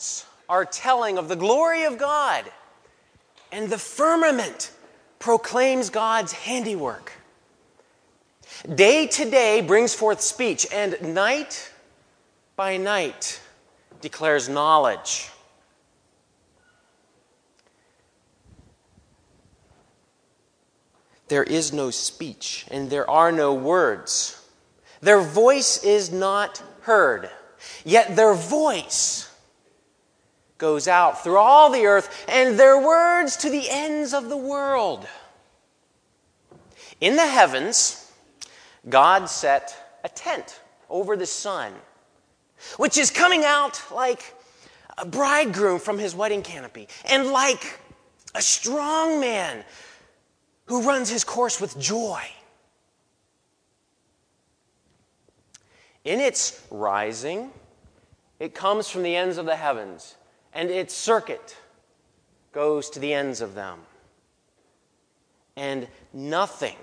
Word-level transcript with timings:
Heavens 0.00 0.24
are 0.48 0.64
telling 0.64 1.18
of 1.18 1.28
the 1.28 1.36
glory 1.36 1.84
of 1.84 1.98
God, 1.98 2.50
and 3.52 3.68
the 3.68 3.78
firmament 3.78 4.72
proclaims 5.18 5.90
God's 5.90 6.32
handiwork. 6.32 7.12
Day 8.74 9.06
to 9.06 9.30
day 9.30 9.60
brings 9.60 9.94
forth 9.94 10.22
speech, 10.22 10.66
and 10.72 11.14
night 11.14 11.70
by 12.56 12.78
night 12.78 13.40
declares 14.00 14.48
knowledge. 14.48 15.28
There 21.28 21.44
is 21.44 21.72
no 21.74 21.90
speech, 21.90 22.66
and 22.70 22.88
there 22.88 23.08
are 23.08 23.30
no 23.30 23.52
words. 23.54 24.42
Their 25.02 25.20
voice 25.20 25.84
is 25.84 26.10
not 26.10 26.62
heard, 26.80 27.30
yet 27.84 28.16
their 28.16 28.34
voice 28.34 29.29
goes 30.60 30.86
out 30.86 31.24
through 31.24 31.38
all 31.38 31.70
the 31.72 31.86
earth, 31.86 32.24
and 32.28 32.56
their 32.56 32.78
words 32.78 33.36
to 33.38 33.50
the 33.50 33.68
ends 33.68 34.14
of 34.14 34.28
the 34.28 34.36
world. 34.36 35.08
In 37.00 37.16
the 37.16 37.26
heavens, 37.26 38.12
God 38.88 39.28
set 39.28 39.98
a 40.04 40.08
tent 40.08 40.60
over 40.88 41.16
the 41.16 41.26
sun, 41.26 41.72
which 42.76 42.96
is 42.96 43.10
coming 43.10 43.42
out 43.44 43.82
like 43.90 44.34
a 44.98 45.06
bridegroom 45.06 45.80
from 45.80 45.98
his 45.98 46.14
wedding 46.14 46.42
canopy, 46.42 46.86
and 47.08 47.28
like 47.28 47.80
a 48.34 48.42
strong 48.42 49.18
man 49.18 49.64
who 50.66 50.82
runs 50.82 51.08
his 51.10 51.24
course 51.24 51.60
with 51.60 51.78
joy. 51.80 52.22
In 56.04 56.20
its 56.20 56.64
rising, 56.70 57.50
it 58.38 58.54
comes 58.54 58.88
from 58.88 59.02
the 59.02 59.16
ends 59.16 59.36
of 59.36 59.46
the 59.46 59.56
heavens 59.56 60.16
and 60.52 60.70
its 60.70 60.94
circuit 60.94 61.56
goes 62.52 62.90
to 62.90 62.98
the 62.98 63.12
ends 63.12 63.40
of 63.40 63.54
them. 63.54 63.80
And 65.56 65.88
nothing 66.12 66.76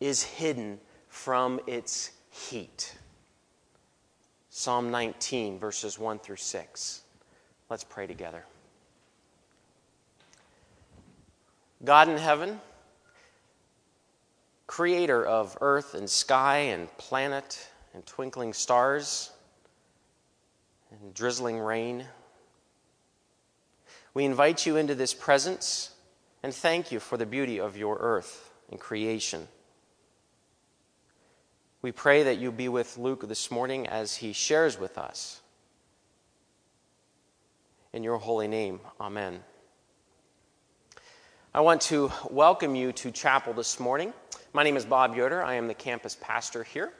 is 0.00 0.22
hidden 0.22 0.80
from 1.08 1.60
its 1.66 2.12
heat. 2.30 2.96
Psalm 4.50 4.90
19, 4.90 5.58
verses 5.58 5.98
1 5.98 6.18
through 6.18 6.36
6. 6.36 7.02
Let's 7.70 7.84
pray 7.84 8.06
together. 8.06 8.44
God 11.84 12.08
in 12.08 12.16
heaven, 12.16 12.60
creator 14.66 15.24
of 15.24 15.56
earth 15.60 15.94
and 15.94 16.10
sky 16.10 16.58
and 16.58 16.88
planet 16.98 17.68
and 17.94 18.04
twinkling 18.04 18.52
stars 18.52 19.30
and 20.90 21.14
drizzling 21.14 21.58
rain, 21.58 22.04
we 24.18 24.24
invite 24.24 24.66
you 24.66 24.76
into 24.76 24.96
this 24.96 25.14
presence 25.14 25.92
and 26.42 26.52
thank 26.52 26.90
you 26.90 26.98
for 26.98 27.16
the 27.16 27.24
beauty 27.24 27.60
of 27.60 27.76
your 27.76 27.96
earth 28.00 28.52
and 28.68 28.80
creation. 28.80 29.46
We 31.82 31.92
pray 31.92 32.24
that 32.24 32.38
you 32.38 32.50
be 32.50 32.68
with 32.68 32.98
Luke 32.98 33.28
this 33.28 33.48
morning 33.52 33.86
as 33.86 34.16
he 34.16 34.32
shares 34.32 34.76
with 34.76 34.98
us. 34.98 35.40
In 37.92 38.02
your 38.02 38.18
holy 38.18 38.48
name, 38.48 38.80
amen. 39.00 39.38
I 41.54 41.60
want 41.60 41.82
to 41.82 42.10
welcome 42.28 42.74
you 42.74 42.90
to 42.90 43.12
chapel 43.12 43.52
this 43.52 43.78
morning. 43.78 44.12
My 44.52 44.64
name 44.64 44.76
is 44.76 44.84
Bob 44.84 45.14
Yoder. 45.14 45.44
I 45.44 45.54
am 45.54 45.68
the 45.68 45.74
campus 45.74 46.16
pastor 46.20 46.64
here. 46.64 46.92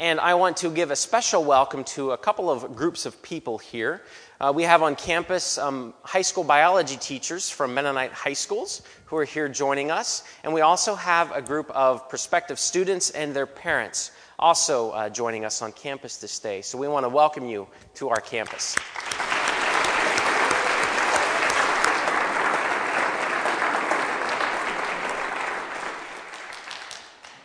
And 0.00 0.18
I 0.18 0.34
want 0.34 0.56
to 0.58 0.70
give 0.70 0.90
a 0.90 0.96
special 0.96 1.44
welcome 1.44 1.84
to 1.84 2.10
a 2.10 2.18
couple 2.18 2.50
of 2.50 2.74
groups 2.74 3.06
of 3.06 3.22
people 3.22 3.56
here. 3.56 4.02
Uh, 4.38 4.52
we 4.54 4.64
have 4.64 4.82
on 4.82 4.94
campus 4.94 5.56
um, 5.56 5.94
high 6.02 6.20
school 6.20 6.44
biology 6.44 6.98
teachers 6.98 7.48
from 7.48 7.72
Mennonite 7.72 8.12
high 8.12 8.34
schools 8.34 8.82
who 9.06 9.16
are 9.16 9.24
here 9.24 9.48
joining 9.48 9.90
us. 9.90 10.24
And 10.44 10.52
we 10.52 10.60
also 10.60 10.94
have 10.94 11.32
a 11.32 11.40
group 11.40 11.70
of 11.70 12.06
prospective 12.10 12.58
students 12.58 13.08
and 13.08 13.34
their 13.34 13.46
parents 13.46 14.10
also 14.38 14.90
uh, 14.90 15.08
joining 15.08 15.46
us 15.46 15.62
on 15.62 15.72
campus 15.72 16.18
this 16.18 16.38
day. 16.38 16.60
So 16.60 16.76
we 16.76 16.86
want 16.86 17.04
to 17.04 17.08
welcome 17.08 17.48
you 17.48 17.66
to 17.94 18.10
our 18.10 18.20
campus. 18.20 18.76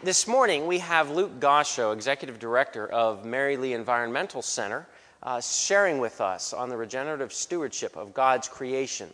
This 0.04 0.28
morning, 0.28 0.68
we 0.68 0.80
have 0.80 1.10
Luke 1.12 1.40
Gascho, 1.40 1.94
Executive 1.94 2.38
Director 2.38 2.88
of 2.88 3.24
Merry 3.24 3.56
Lea 3.56 3.74
Environmental 3.74 4.42
Center, 4.42 4.88
uh, 5.24 5.42
sharing 5.42 6.00
with 6.00 6.22
us 6.22 6.54
on 6.54 6.70
the 6.70 6.78
regenerative 6.78 7.34
stewardship 7.34 7.96
of 7.96 8.14
God's 8.14 8.48
creation. 8.48 9.10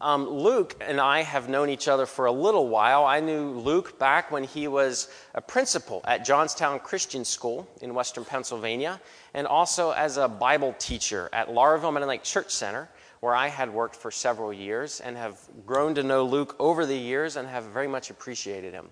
Um, 0.00 0.28
Luke 0.28 0.76
and 0.80 1.00
I 1.00 1.22
have 1.22 1.48
known 1.48 1.70
each 1.70 1.86
other 1.88 2.04
for 2.04 2.26
a 2.26 2.32
little 2.32 2.68
while. 2.68 3.04
I 3.04 3.20
knew 3.20 3.50
Luke 3.50 3.98
back 3.98 4.30
when 4.30 4.44
he 4.44 4.66
was 4.66 5.08
a 5.34 5.40
principal 5.40 6.02
at 6.04 6.24
Johnstown 6.24 6.80
Christian 6.80 7.24
School 7.24 7.68
in 7.80 7.94
western 7.94 8.24
Pennsylvania, 8.24 9.00
and 9.34 9.46
also 9.46 9.92
as 9.92 10.16
a 10.16 10.28
Bible 10.28 10.74
teacher 10.78 11.30
at 11.32 11.48
Laurelville 11.48 11.92
Mennonite 11.92 12.24
Church 12.24 12.50
Center, 12.50 12.88
where 13.20 13.34
I 13.34 13.48
had 13.48 13.72
worked 13.72 13.96
for 13.96 14.10
several 14.10 14.52
years 14.52 15.00
and 15.00 15.16
have 15.16 15.38
grown 15.64 15.94
to 15.94 16.02
know 16.02 16.24
Luke 16.24 16.56
over 16.58 16.84
the 16.84 16.98
years 16.98 17.36
and 17.36 17.48
have 17.48 17.64
very 17.64 17.88
much 17.88 18.10
appreciated 18.10 18.74
him. 18.74 18.88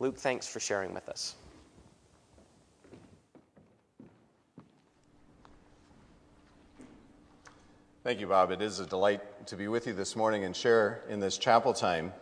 Luke, 0.00 0.16
thanks 0.16 0.48
for 0.48 0.58
sharing 0.58 0.92
with 0.94 1.08
us. 1.08 1.36
Thank 8.06 8.20
you, 8.20 8.28
Bob. 8.28 8.52
It 8.52 8.62
is 8.62 8.78
a 8.78 8.86
delight 8.86 9.48
to 9.48 9.56
be 9.56 9.66
with 9.66 9.88
you 9.88 9.92
this 9.92 10.14
morning 10.14 10.44
and 10.44 10.54
share 10.54 11.02
in 11.08 11.18
this 11.18 11.36
chapel 11.36 11.72
time. 11.72 12.12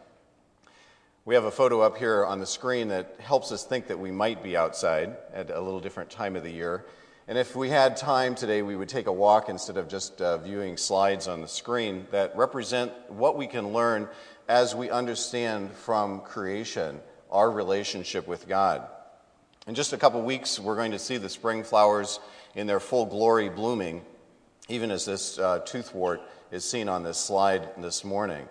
We 1.27 1.35
have 1.35 1.45
a 1.45 1.51
photo 1.51 1.83
up 1.83 1.99
here 1.99 2.25
on 2.25 2.41
the 2.41 2.47
screen 2.47 2.89
that 2.89 3.17
helps 3.19 3.53
us 3.53 3.65
think 3.65 3.89
that 3.89 3.99
we 3.99 4.11
might 4.11 4.43
be 4.43 4.57
outside 4.57 5.15
at 5.35 5.51
a 5.51 5.61
little 5.61 5.81
different 5.81 6.09
time 6.09 6.37
of 6.37 6.43
the 6.43 6.51
year. 6.51 6.87
And 7.29 7.37
if 7.37 7.55
we 7.55 7.69
had 7.69 7.99
time 7.99 8.35
today, 8.35 8.63
we 8.63 8.77
would 8.77 8.89
take 8.89 9.09
a 9.09 9.13
walk 9.13 9.51
instead 9.51 9.77
of 9.77 9.87
just 9.87 10.23
uh, 10.23 10.39
viewing 10.39 10.79
slides 10.79 11.29
on 11.29 11.43
the 11.43 11.49
screen 11.49 12.07
that 12.13 12.35
represent 12.35 12.91
what 13.09 13.37
we 13.37 13.47
can 13.47 13.75
learn 13.75 14.09
as 14.49 14.75
we 14.75 14.89
understand 14.89 15.71
from 15.71 16.23
creation 16.23 16.99
our 17.31 17.51
relationship 17.51 18.27
with 18.27 18.49
God. 18.49 18.89
In 19.67 19.75
just 19.75 19.93
a 19.93 19.99
couple 19.99 20.23
weeks, 20.23 20.59
we're 20.59 20.77
going 20.77 20.93
to 20.93 20.99
see 20.99 21.19
the 21.19 21.29
spring 21.29 21.63
flowers 21.63 22.21
in 22.55 22.67
their 22.67 22.81
full 22.81 23.05
glory 23.05 23.51
blooming, 23.51 24.01
even 24.69 24.91
as 24.91 25.05
this 25.05 25.39
uh, 25.39 25.61
toothwort 25.61 26.21
is 26.51 26.69
seen 26.69 26.89
on 26.89 27.03
this 27.03 27.19
slide 27.19 27.69
this 27.79 28.05
morning. 28.05 28.49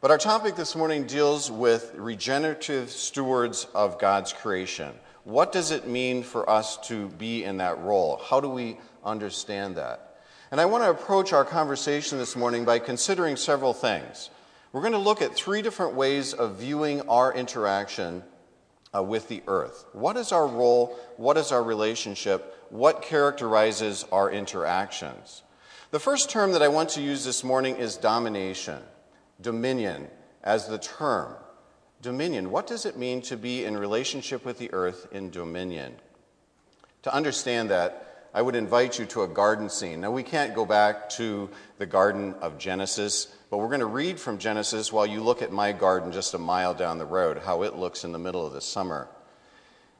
But 0.00 0.10
our 0.10 0.18
topic 0.18 0.56
this 0.56 0.74
morning 0.74 1.06
deals 1.06 1.50
with 1.50 1.94
regenerative 1.94 2.90
stewards 2.90 3.68
of 3.72 4.00
God's 4.00 4.32
creation. 4.32 4.92
What 5.24 5.52
does 5.52 5.70
it 5.70 5.86
mean 5.86 6.24
for 6.24 6.48
us 6.50 6.76
to 6.88 7.08
be 7.10 7.44
in 7.44 7.58
that 7.58 7.78
role? 7.78 8.20
How 8.28 8.40
do 8.40 8.48
we 8.48 8.78
understand 9.04 9.76
that? 9.76 10.16
And 10.50 10.60
I 10.60 10.64
want 10.64 10.82
to 10.82 10.90
approach 10.90 11.32
our 11.32 11.44
conversation 11.44 12.18
this 12.18 12.34
morning 12.34 12.64
by 12.64 12.80
considering 12.80 13.36
several 13.36 13.72
things. 13.72 14.30
We're 14.72 14.80
going 14.80 14.92
to 14.94 14.98
look 14.98 15.22
at 15.22 15.34
three 15.34 15.62
different 15.62 15.94
ways 15.94 16.34
of 16.34 16.56
viewing 16.56 17.02
our 17.02 17.32
interaction 17.32 18.24
uh, 18.94 19.02
with 19.02 19.28
the 19.28 19.42
earth. 19.46 19.86
What 19.92 20.16
is 20.16 20.32
our 20.32 20.46
role? 20.46 20.98
What 21.16 21.36
is 21.36 21.52
our 21.52 21.62
relationship? 21.62 22.56
What 22.70 23.02
characterizes 23.02 24.04
our 24.10 24.30
interactions? 24.30 25.42
The 25.92 26.00
first 26.00 26.30
term 26.30 26.52
that 26.52 26.62
I 26.62 26.68
want 26.68 26.88
to 26.90 27.02
use 27.02 27.22
this 27.22 27.44
morning 27.44 27.76
is 27.76 27.98
domination, 27.98 28.78
dominion 29.42 30.08
as 30.42 30.66
the 30.66 30.78
term. 30.78 31.34
Dominion, 32.00 32.50
what 32.50 32.66
does 32.66 32.86
it 32.86 32.96
mean 32.96 33.20
to 33.22 33.36
be 33.36 33.66
in 33.66 33.76
relationship 33.76 34.42
with 34.42 34.56
the 34.56 34.72
earth 34.72 35.06
in 35.12 35.28
dominion? 35.28 35.96
To 37.02 37.14
understand 37.14 37.68
that, 37.72 38.30
I 38.32 38.40
would 38.40 38.56
invite 38.56 38.98
you 38.98 39.04
to 39.04 39.24
a 39.24 39.28
garden 39.28 39.68
scene. 39.68 40.00
Now, 40.00 40.10
we 40.12 40.22
can't 40.22 40.54
go 40.54 40.64
back 40.64 41.10
to 41.10 41.50
the 41.76 41.84
Garden 41.84 42.36
of 42.40 42.56
Genesis, 42.56 43.26
but 43.50 43.58
we're 43.58 43.66
going 43.66 43.80
to 43.80 43.86
read 43.86 44.18
from 44.18 44.38
Genesis 44.38 44.94
while 44.94 45.04
you 45.04 45.22
look 45.22 45.42
at 45.42 45.52
my 45.52 45.72
garden 45.72 46.10
just 46.10 46.32
a 46.32 46.38
mile 46.38 46.72
down 46.72 46.96
the 46.96 47.04
road, 47.04 47.42
how 47.44 47.64
it 47.64 47.76
looks 47.76 48.02
in 48.02 48.12
the 48.12 48.18
middle 48.18 48.46
of 48.46 48.54
the 48.54 48.62
summer. 48.62 49.08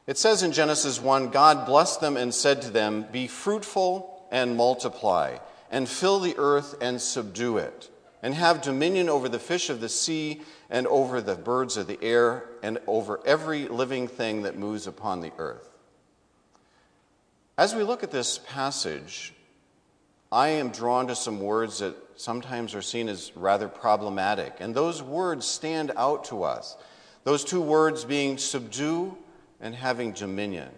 It 0.06 0.16
says 0.16 0.42
in 0.42 0.52
Genesis 0.52 1.02
1 1.02 1.28
God 1.28 1.66
blessed 1.66 2.00
them 2.00 2.16
and 2.16 2.32
said 2.32 2.62
to 2.62 2.70
them, 2.70 3.04
Be 3.12 3.26
fruitful 3.26 4.26
and 4.30 4.56
multiply, 4.56 5.36
and 5.72 5.88
fill 5.88 6.20
the 6.20 6.36
earth 6.38 6.76
and 6.80 7.00
subdue 7.00 7.56
it, 7.56 7.90
and 8.22 8.34
have 8.34 8.62
dominion 8.62 9.08
over 9.08 9.28
the 9.28 9.38
fish 9.40 9.70
of 9.70 9.80
the 9.80 9.88
sea, 9.88 10.42
and 10.70 10.86
over 10.86 11.20
the 11.20 11.34
birds 11.34 11.76
of 11.76 11.88
the 11.88 11.98
air, 12.02 12.44
and 12.62 12.78
over 12.86 13.20
every 13.26 13.66
living 13.66 14.06
thing 14.06 14.42
that 14.42 14.56
moves 14.56 14.86
upon 14.86 15.20
the 15.20 15.32
earth. 15.38 15.70
As 17.58 17.74
we 17.74 17.82
look 17.82 18.02
at 18.02 18.10
this 18.10 18.38
passage, 18.38 19.34
I 20.30 20.48
am 20.48 20.70
drawn 20.70 21.08
to 21.08 21.16
some 21.16 21.40
words 21.40 21.80
that 21.80 21.96
sometimes 22.16 22.74
are 22.74 22.82
seen 22.82 23.08
as 23.08 23.32
rather 23.34 23.68
problematic, 23.68 24.56
and 24.60 24.74
those 24.74 25.02
words 25.02 25.46
stand 25.46 25.92
out 25.96 26.24
to 26.26 26.42
us. 26.42 26.76
Those 27.24 27.44
two 27.44 27.60
words 27.60 28.04
being 28.04 28.38
subdue 28.38 29.16
and 29.60 29.74
having 29.74 30.12
dominion. 30.12 30.70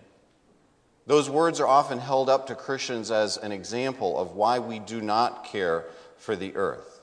Those 1.06 1.28
words 1.28 1.60
are 1.60 1.66
often 1.66 1.98
held 1.98 2.30
up 2.30 2.46
to 2.46 2.54
Christians 2.54 3.10
as 3.10 3.36
an 3.36 3.52
example 3.52 4.18
of 4.18 4.32
why 4.32 4.58
we 4.58 4.78
do 4.78 5.00
not 5.00 5.44
care 5.44 5.84
for 6.16 6.34
the 6.34 6.56
earth. 6.56 7.00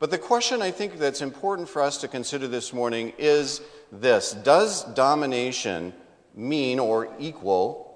But 0.00 0.10
the 0.10 0.18
question 0.18 0.62
I 0.62 0.70
think 0.70 0.98
that's 0.98 1.22
important 1.22 1.68
for 1.68 1.82
us 1.82 1.98
to 1.98 2.08
consider 2.08 2.48
this 2.48 2.72
morning 2.72 3.12
is 3.18 3.60
this 3.92 4.32
Does 4.32 4.84
domination 4.84 5.92
mean 6.34 6.78
or 6.78 7.08
equal 7.18 7.88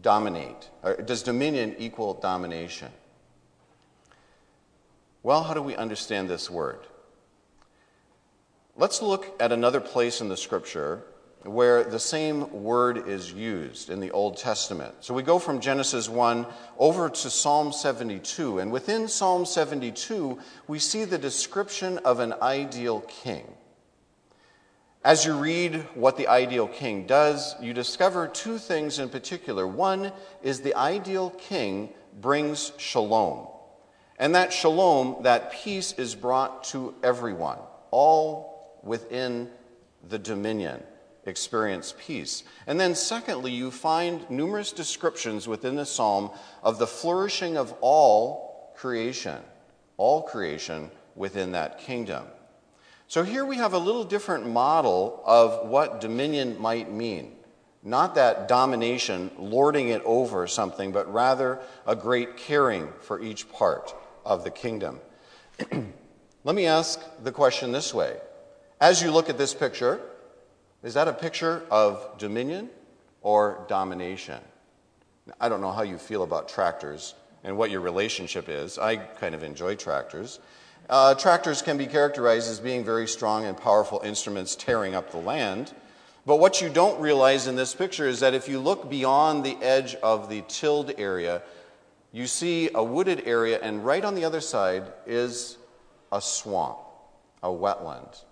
dominate? 0.00 0.70
Or 0.82 0.96
does 0.96 1.22
dominion 1.22 1.74
equal 1.78 2.14
domination? 2.14 2.88
Well, 5.22 5.42
how 5.42 5.54
do 5.54 5.62
we 5.62 5.74
understand 5.74 6.28
this 6.30 6.48
word? 6.48 6.80
Let's 8.76 9.02
look 9.02 9.34
at 9.40 9.52
another 9.52 9.80
place 9.80 10.20
in 10.20 10.28
the 10.28 10.36
scripture 10.36 11.02
where 11.46 11.84
the 11.84 11.98
same 11.98 12.62
word 12.62 13.08
is 13.08 13.32
used 13.32 13.90
in 13.90 14.00
the 14.00 14.10
Old 14.10 14.36
Testament. 14.36 14.94
So 15.00 15.14
we 15.14 15.22
go 15.22 15.38
from 15.38 15.60
Genesis 15.60 16.08
1 16.08 16.46
over 16.78 17.08
to 17.08 17.30
Psalm 17.30 17.72
72, 17.72 18.58
and 18.58 18.72
within 18.72 19.08
Psalm 19.08 19.46
72, 19.46 20.38
we 20.66 20.78
see 20.78 21.04
the 21.04 21.18
description 21.18 21.98
of 21.98 22.20
an 22.20 22.34
ideal 22.42 23.00
king. 23.02 23.46
As 25.04 25.24
you 25.24 25.36
read 25.36 25.86
what 25.94 26.16
the 26.16 26.26
ideal 26.26 26.66
king 26.66 27.06
does, 27.06 27.54
you 27.60 27.72
discover 27.72 28.26
two 28.26 28.58
things 28.58 28.98
in 28.98 29.08
particular. 29.08 29.66
One 29.66 30.10
is 30.42 30.60
the 30.60 30.74
ideal 30.74 31.30
king 31.30 31.90
brings 32.20 32.72
shalom. 32.76 33.46
And 34.18 34.34
that 34.34 34.52
shalom, 34.52 35.22
that 35.22 35.52
peace, 35.52 35.92
is 35.92 36.14
brought 36.14 36.64
to 36.64 36.94
everyone, 37.04 37.58
all 37.90 38.80
within 38.82 39.48
the 40.08 40.18
dominion 40.18 40.82
experience 41.26 41.94
peace. 41.98 42.44
And 42.66 42.78
then, 42.78 42.94
secondly, 42.94 43.52
you 43.52 43.70
find 43.70 44.28
numerous 44.30 44.72
descriptions 44.72 45.48
within 45.48 45.76
the 45.76 45.86
psalm 45.86 46.30
of 46.62 46.78
the 46.78 46.86
flourishing 46.86 47.56
of 47.56 47.74
all 47.80 48.72
creation, 48.76 49.38
all 49.96 50.22
creation 50.22 50.90
within 51.14 51.52
that 51.52 51.78
kingdom. 51.78 52.24
So 53.08 53.22
here 53.22 53.44
we 53.44 53.56
have 53.56 53.72
a 53.72 53.78
little 53.78 54.04
different 54.04 54.48
model 54.48 55.22
of 55.24 55.68
what 55.68 56.00
dominion 56.00 56.60
might 56.60 56.90
mean. 56.92 57.32
Not 57.82 58.16
that 58.16 58.48
domination, 58.48 59.30
lording 59.38 59.90
it 59.90 60.02
over 60.04 60.48
something, 60.48 60.90
but 60.90 61.12
rather 61.12 61.60
a 61.86 61.94
great 61.94 62.36
caring 62.36 62.92
for 63.00 63.20
each 63.20 63.50
part 63.52 63.94
of 64.24 64.42
the 64.42 64.50
kingdom. 64.50 64.98
Let 66.44 66.56
me 66.56 66.66
ask 66.66 67.00
the 67.22 67.30
question 67.30 67.70
this 67.70 67.94
way. 67.94 68.16
As 68.80 69.00
you 69.00 69.12
look 69.12 69.30
at 69.30 69.38
this 69.38 69.54
picture, 69.54 70.00
is 70.86 70.94
that 70.94 71.08
a 71.08 71.12
picture 71.12 71.64
of 71.68 72.16
dominion 72.16 72.70
or 73.20 73.64
domination? 73.66 74.38
I 75.40 75.48
don't 75.48 75.60
know 75.60 75.72
how 75.72 75.82
you 75.82 75.98
feel 75.98 76.22
about 76.22 76.48
tractors 76.48 77.16
and 77.42 77.58
what 77.58 77.72
your 77.72 77.80
relationship 77.80 78.48
is. 78.48 78.78
I 78.78 78.94
kind 78.94 79.34
of 79.34 79.42
enjoy 79.42 79.74
tractors. 79.74 80.38
Uh, 80.88 81.16
tractors 81.16 81.60
can 81.60 81.76
be 81.76 81.86
characterized 81.86 82.48
as 82.48 82.60
being 82.60 82.84
very 82.84 83.08
strong 83.08 83.46
and 83.46 83.56
powerful 83.56 84.00
instruments 84.04 84.54
tearing 84.54 84.94
up 84.94 85.10
the 85.10 85.16
land. 85.16 85.72
But 86.24 86.36
what 86.36 86.60
you 86.60 86.68
don't 86.68 87.00
realize 87.00 87.48
in 87.48 87.56
this 87.56 87.74
picture 87.74 88.06
is 88.06 88.20
that 88.20 88.34
if 88.34 88.48
you 88.48 88.60
look 88.60 88.88
beyond 88.88 89.42
the 89.42 89.56
edge 89.60 89.96
of 89.96 90.28
the 90.28 90.44
tilled 90.46 90.92
area, 90.98 91.42
you 92.12 92.28
see 92.28 92.70
a 92.72 92.84
wooded 92.84 93.24
area, 93.26 93.58
and 93.60 93.84
right 93.84 94.04
on 94.04 94.14
the 94.14 94.24
other 94.24 94.40
side 94.40 94.84
is 95.04 95.58
a 96.12 96.20
swamp, 96.20 96.78
a 97.42 97.48
wetland. 97.48 98.22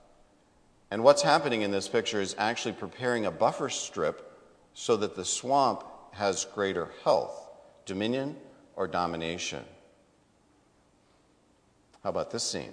And 0.94 1.02
what's 1.02 1.22
happening 1.22 1.62
in 1.62 1.72
this 1.72 1.88
picture 1.88 2.20
is 2.20 2.36
actually 2.38 2.74
preparing 2.74 3.26
a 3.26 3.30
buffer 3.32 3.68
strip 3.68 4.30
so 4.74 4.96
that 4.98 5.16
the 5.16 5.24
swamp 5.24 5.82
has 6.12 6.44
greater 6.44 6.88
health, 7.02 7.50
dominion, 7.84 8.36
or 8.76 8.86
domination. 8.86 9.64
How 12.04 12.10
about 12.10 12.30
this 12.30 12.44
scene? 12.44 12.70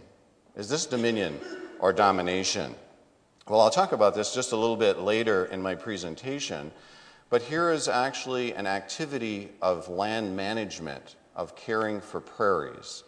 Is 0.55 0.69
this 0.69 0.85
dominion 0.85 1.39
or 1.79 1.91
domination? 1.93 2.75
Well, 3.47 3.59
I'll 3.59 3.71
talk 3.71 3.91
about 3.91 4.13
this 4.13 4.35
just 4.35 4.51
a 4.51 4.55
little 4.55 4.77
bit 4.77 4.99
later 4.99 5.45
in 5.45 5.59
my 5.59 5.73
presentation, 5.73 6.71
but 7.31 7.41
here 7.41 7.71
is 7.71 7.87
actually 7.87 8.53
an 8.53 8.67
activity 8.67 9.49
of 9.63 9.89
land 9.89 10.35
management, 10.35 11.15
of 11.35 11.55
caring 11.55 11.99
for 11.99 12.21
prairies. 12.21 13.03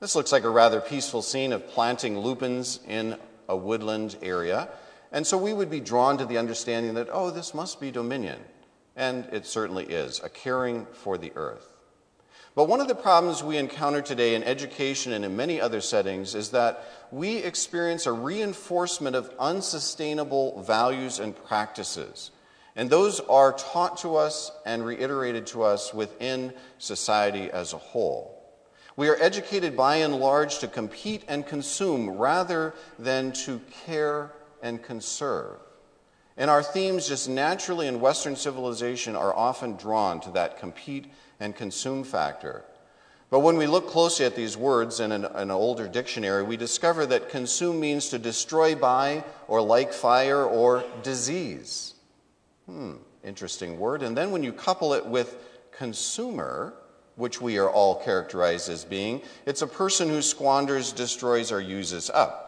This 0.00 0.16
looks 0.16 0.32
like 0.32 0.44
a 0.44 0.48
rather 0.48 0.80
peaceful 0.80 1.20
scene 1.20 1.52
of 1.52 1.68
planting 1.68 2.18
lupins 2.18 2.80
in 2.88 3.18
a 3.48 3.56
woodland 3.56 4.16
area. 4.22 4.68
And 5.12 5.26
so 5.26 5.38
we 5.38 5.52
would 5.52 5.70
be 5.70 5.80
drawn 5.80 6.18
to 6.18 6.26
the 6.26 6.38
understanding 6.38 6.94
that, 6.94 7.08
oh, 7.10 7.30
this 7.30 7.54
must 7.54 7.80
be 7.80 7.90
dominion. 7.90 8.40
And 8.96 9.26
it 9.32 9.46
certainly 9.46 9.84
is, 9.84 10.20
a 10.22 10.28
caring 10.28 10.86
for 10.92 11.18
the 11.18 11.32
earth. 11.36 11.68
But 12.54 12.68
one 12.68 12.80
of 12.80 12.88
the 12.88 12.94
problems 12.94 13.42
we 13.42 13.58
encounter 13.58 14.00
today 14.00 14.34
in 14.34 14.42
education 14.42 15.12
and 15.12 15.26
in 15.26 15.36
many 15.36 15.60
other 15.60 15.82
settings 15.82 16.34
is 16.34 16.50
that 16.52 16.82
we 17.10 17.36
experience 17.36 18.06
a 18.06 18.12
reinforcement 18.12 19.14
of 19.14 19.30
unsustainable 19.38 20.62
values 20.62 21.18
and 21.18 21.36
practices. 21.44 22.30
And 22.74 22.88
those 22.88 23.20
are 23.20 23.52
taught 23.52 23.98
to 23.98 24.16
us 24.16 24.50
and 24.64 24.84
reiterated 24.84 25.46
to 25.48 25.64
us 25.64 25.92
within 25.92 26.54
society 26.78 27.50
as 27.50 27.74
a 27.74 27.78
whole. 27.78 28.35
We 28.96 29.08
are 29.08 29.16
educated 29.20 29.76
by 29.76 29.96
and 29.96 30.18
large 30.18 30.58
to 30.60 30.68
compete 30.68 31.22
and 31.28 31.46
consume 31.46 32.10
rather 32.10 32.74
than 32.98 33.32
to 33.32 33.60
care 33.84 34.32
and 34.62 34.82
conserve. 34.82 35.58
And 36.38 36.50
our 36.50 36.62
themes, 36.62 37.08
just 37.08 37.28
naturally 37.28 37.86
in 37.86 38.00
Western 38.00 38.36
civilization, 38.36 39.14
are 39.14 39.34
often 39.34 39.76
drawn 39.76 40.20
to 40.20 40.30
that 40.32 40.58
compete 40.58 41.06
and 41.40 41.54
consume 41.54 42.04
factor. 42.04 42.64
But 43.28 43.40
when 43.40 43.56
we 43.56 43.66
look 43.66 43.88
closely 43.88 44.24
at 44.24 44.36
these 44.36 44.56
words 44.56 45.00
in 45.00 45.12
an, 45.12 45.24
an, 45.24 45.50
older 45.50 45.88
dictionary, 45.88 46.42
we 46.42 46.56
discover 46.56 47.06
that 47.06 47.28
consume 47.28 47.80
means 47.80 48.08
to 48.10 48.18
destroy 48.18 48.74
by 48.74 49.24
or 49.48 49.60
like 49.60 49.92
fire 49.92 50.44
or 50.44 50.84
disease. 51.02 51.94
Hmm, 52.66 52.94
interesting 53.24 53.78
word. 53.78 54.02
And 54.02 54.16
then 54.16 54.30
when 54.30 54.44
you 54.44 54.52
couple 54.52 54.92
it 54.92 55.04
with 55.04 55.38
consumer, 55.72 56.74
which 57.16 57.40
we 57.40 57.58
are 57.58 57.68
all 57.68 57.96
characterized 57.96 58.68
as 58.68 58.84
being. 58.84 59.22
It's 59.44 59.62
a 59.62 59.66
person 59.66 60.08
who 60.08 60.22
squanders, 60.22 60.92
destroys, 60.92 61.50
or 61.50 61.60
uses 61.60 62.08
up. 62.10 62.46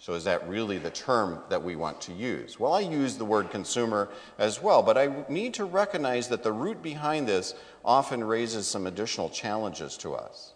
So, 0.00 0.14
is 0.14 0.24
that 0.24 0.48
really 0.48 0.78
the 0.78 0.90
term 0.90 1.40
that 1.48 1.62
we 1.62 1.74
want 1.74 2.00
to 2.02 2.12
use? 2.12 2.58
Well, 2.58 2.72
I 2.72 2.80
use 2.80 3.16
the 3.16 3.24
word 3.24 3.50
consumer 3.50 4.08
as 4.38 4.62
well, 4.62 4.80
but 4.80 4.96
I 4.96 5.24
need 5.28 5.54
to 5.54 5.64
recognize 5.64 6.28
that 6.28 6.44
the 6.44 6.52
root 6.52 6.82
behind 6.82 7.26
this 7.26 7.54
often 7.84 8.22
raises 8.22 8.68
some 8.68 8.86
additional 8.86 9.28
challenges 9.28 9.96
to 9.98 10.14
us. 10.14 10.54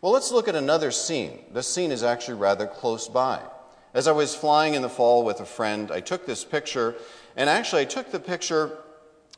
Well, 0.00 0.12
let's 0.12 0.32
look 0.32 0.48
at 0.48 0.54
another 0.54 0.90
scene. 0.90 1.40
This 1.52 1.68
scene 1.68 1.92
is 1.92 2.02
actually 2.02 2.38
rather 2.38 2.66
close 2.66 3.08
by. 3.08 3.42
As 3.92 4.08
I 4.08 4.12
was 4.12 4.34
flying 4.34 4.74
in 4.74 4.82
the 4.82 4.88
fall 4.88 5.22
with 5.22 5.40
a 5.40 5.46
friend, 5.46 5.90
I 5.90 6.00
took 6.00 6.26
this 6.26 6.44
picture, 6.44 6.94
and 7.36 7.50
actually, 7.50 7.82
I 7.82 7.86
took 7.86 8.10
the 8.10 8.20
picture 8.20 8.78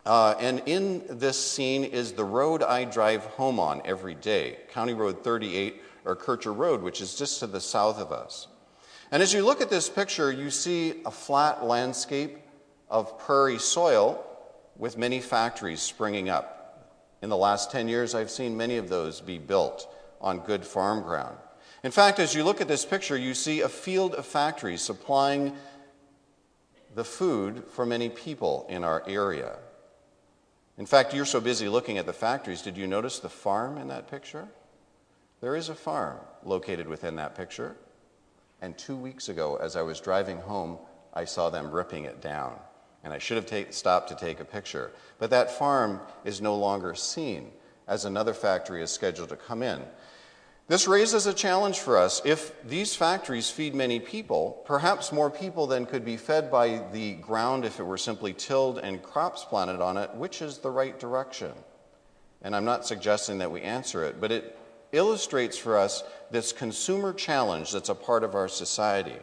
uh, 0.08 0.34
and 0.40 0.62
in 0.64 1.04
this 1.10 1.38
scene 1.38 1.84
is 1.84 2.12
the 2.12 2.24
road 2.24 2.62
I 2.62 2.84
drive 2.84 3.26
home 3.26 3.60
on 3.60 3.82
every 3.84 4.14
day, 4.14 4.56
County 4.70 4.94
Road 4.94 5.22
38 5.22 5.82
or 6.06 6.16
Kircher 6.16 6.54
Road, 6.54 6.80
which 6.80 7.02
is 7.02 7.14
just 7.14 7.40
to 7.40 7.46
the 7.46 7.60
south 7.60 7.98
of 7.98 8.10
us. 8.10 8.48
And 9.10 9.22
as 9.22 9.34
you 9.34 9.44
look 9.44 9.60
at 9.60 9.68
this 9.68 9.90
picture, 9.90 10.32
you 10.32 10.48
see 10.48 11.02
a 11.04 11.10
flat 11.10 11.62
landscape 11.62 12.38
of 12.88 13.18
prairie 13.18 13.58
soil 13.58 14.24
with 14.78 14.96
many 14.96 15.20
factories 15.20 15.82
springing 15.82 16.30
up. 16.30 16.90
In 17.20 17.28
the 17.28 17.36
last 17.36 17.70
10 17.70 17.86
years, 17.86 18.14
I've 18.14 18.30
seen 18.30 18.56
many 18.56 18.78
of 18.78 18.88
those 18.88 19.20
be 19.20 19.36
built 19.36 19.94
on 20.22 20.38
good 20.38 20.64
farm 20.64 21.02
ground. 21.02 21.36
In 21.84 21.90
fact, 21.90 22.18
as 22.18 22.34
you 22.34 22.44
look 22.44 22.62
at 22.62 22.68
this 22.68 22.86
picture, 22.86 23.18
you 23.18 23.34
see 23.34 23.60
a 23.60 23.68
field 23.68 24.14
of 24.14 24.24
factories 24.24 24.80
supplying 24.80 25.52
the 26.94 27.04
food 27.04 27.64
for 27.68 27.84
many 27.84 28.08
people 28.08 28.64
in 28.70 28.84
our 28.84 29.04
area. 29.06 29.58
In 30.78 30.86
fact, 30.86 31.12
you're 31.12 31.24
so 31.24 31.40
busy 31.40 31.68
looking 31.68 31.98
at 31.98 32.06
the 32.06 32.12
factories, 32.12 32.62
did 32.62 32.76
you 32.76 32.86
notice 32.86 33.18
the 33.18 33.28
farm 33.28 33.78
in 33.78 33.88
that 33.88 34.08
picture? 34.08 34.46
There 35.40 35.56
is 35.56 35.68
a 35.68 35.74
farm 35.74 36.18
located 36.44 36.86
within 36.86 37.16
that 37.16 37.34
picture. 37.34 37.76
And 38.62 38.78
two 38.78 38.96
weeks 38.96 39.28
ago, 39.28 39.56
as 39.56 39.74
I 39.74 39.82
was 39.82 40.00
driving 40.00 40.38
home, 40.38 40.78
I 41.12 41.24
saw 41.24 41.50
them 41.50 41.72
ripping 41.72 42.04
it 42.04 42.20
down. 42.20 42.54
And 43.02 43.12
I 43.12 43.18
should 43.18 43.36
have 43.36 43.46
take, 43.46 43.72
stopped 43.72 44.08
to 44.10 44.14
take 44.14 44.38
a 44.38 44.44
picture. 44.44 44.92
But 45.18 45.30
that 45.30 45.50
farm 45.50 46.00
is 46.24 46.40
no 46.40 46.56
longer 46.56 46.94
seen 46.94 47.50
as 47.88 48.04
another 48.04 48.34
factory 48.34 48.82
is 48.82 48.90
scheduled 48.90 49.30
to 49.30 49.36
come 49.36 49.62
in. 49.62 49.82
This 50.68 50.86
raises 50.86 51.26
a 51.26 51.32
challenge 51.32 51.78
for 51.78 51.96
us. 51.96 52.20
If 52.26 52.52
these 52.62 52.94
factories 52.94 53.48
feed 53.48 53.74
many 53.74 54.00
people, 54.00 54.62
perhaps 54.66 55.12
more 55.12 55.30
people 55.30 55.66
than 55.66 55.86
could 55.86 56.04
be 56.04 56.18
fed 56.18 56.50
by 56.50 56.82
the 56.92 57.14
ground 57.14 57.64
if 57.64 57.80
it 57.80 57.84
were 57.84 57.96
simply 57.96 58.34
tilled 58.34 58.78
and 58.78 59.02
crops 59.02 59.44
planted 59.44 59.80
on 59.80 59.96
it, 59.96 60.14
which 60.14 60.42
is 60.42 60.58
the 60.58 60.70
right 60.70 61.00
direction? 61.00 61.52
And 62.42 62.54
I'm 62.54 62.66
not 62.66 62.86
suggesting 62.86 63.38
that 63.38 63.50
we 63.50 63.62
answer 63.62 64.04
it, 64.04 64.20
but 64.20 64.30
it 64.30 64.58
illustrates 64.92 65.56
for 65.56 65.78
us 65.78 66.04
this 66.30 66.52
consumer 66.52 67.14
challenge 67.14 67.72
that's 67.72 67.88
a 67.88 67.94
part 67.94 68.22
of 68.22 68.34
our 68.34 68.48
society. 68.48 69.16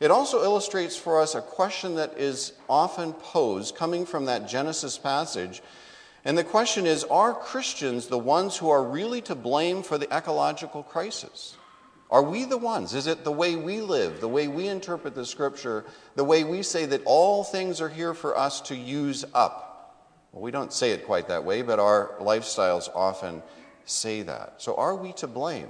It 0.00 0.10
also 0.10 0.42
illustrates 0.42 0.96
for 0.96 1.20
us 1.20 1.36
a 1.36 1.40
question 1.40 1.94
that 1.94 2.18
is 2.18 2.54
often 2.68 3.12
posed 3.12 3.76
coming 3.76 4.04
from 4.04 4.24
that 4.24 4.48
Genesis 4.48 4.98
passage 4.98 5.62
And 6.26 6.36
the 6.36 6.44
question 6.44 6.86
is 6.86 7.04
are 7.04 7.32
Christians 7.32 8.08
the 8.08 8.18
ones 8.18 8.56
who 8.56 8.68
are 8.68 8.82
really 8.82 9.20
to 9.22 9.36
blame 9.36 9.84
for 9.84 9.96
the 9.96 10.12
ecological 10.12 10.82
crisis? 10.82 11.56
Are 12.10 12.22
we 12.22 12.44
the 12.44 12.58
ones? 12.58 12.94
Is 12.94 13.06
it 13.06 13.22
the 13.22 13.30
way 13.30 13.54
we 13.54 13.80
live, 13.80 14.20
the 14.20 14.28
way 14.28 14.48
we 14.48 14.66
interpret 14.66 15.14
the 15.14 15.24
scripture, 15.24 15.84
the 16.16 16.24
way 16.24 16.42
we 16.42 16.64
say 16.64 16.84
that 16.86 17.02
all 17.04 17.44
things 17.44 17.80
are 17.80 17.88
here 17.88 18.12
for 18.12 18.36
us 18.36 18.60
to 18.62 18.76
use 18.76 19.24
up? 19.34 20.04
Well, 20.32 20.42
we 20.42 20.50
don't 20.50 20.72
say 20.72 20.90
it 20.90 21.06
quite 21.06 21.28
that 21.28 21.44
way, 21.44 21.62
but 21.62 21.78
our 21.78 22.10
lifestyles 22.18 22.88
often 22.92 23.40
say 23.84 24.22
that. 24.22 24.54
So 24.58 24.74
are 24.74 24.96
we 24.96 25.12
to 25.14 25.28
blame? 25.28 25.68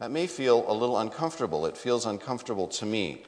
That 0.00 0.10
may 0.10 0.26
feel 0.26 0.70
a 0.70 0.72
little 0.72 0.98
uncomfortable. 0.98 1.64
It 1.64 1.78
feels 1.78 2.04
uncomfortable 2.04 2.68
to 2.68 2.84
me. 2.84 3.22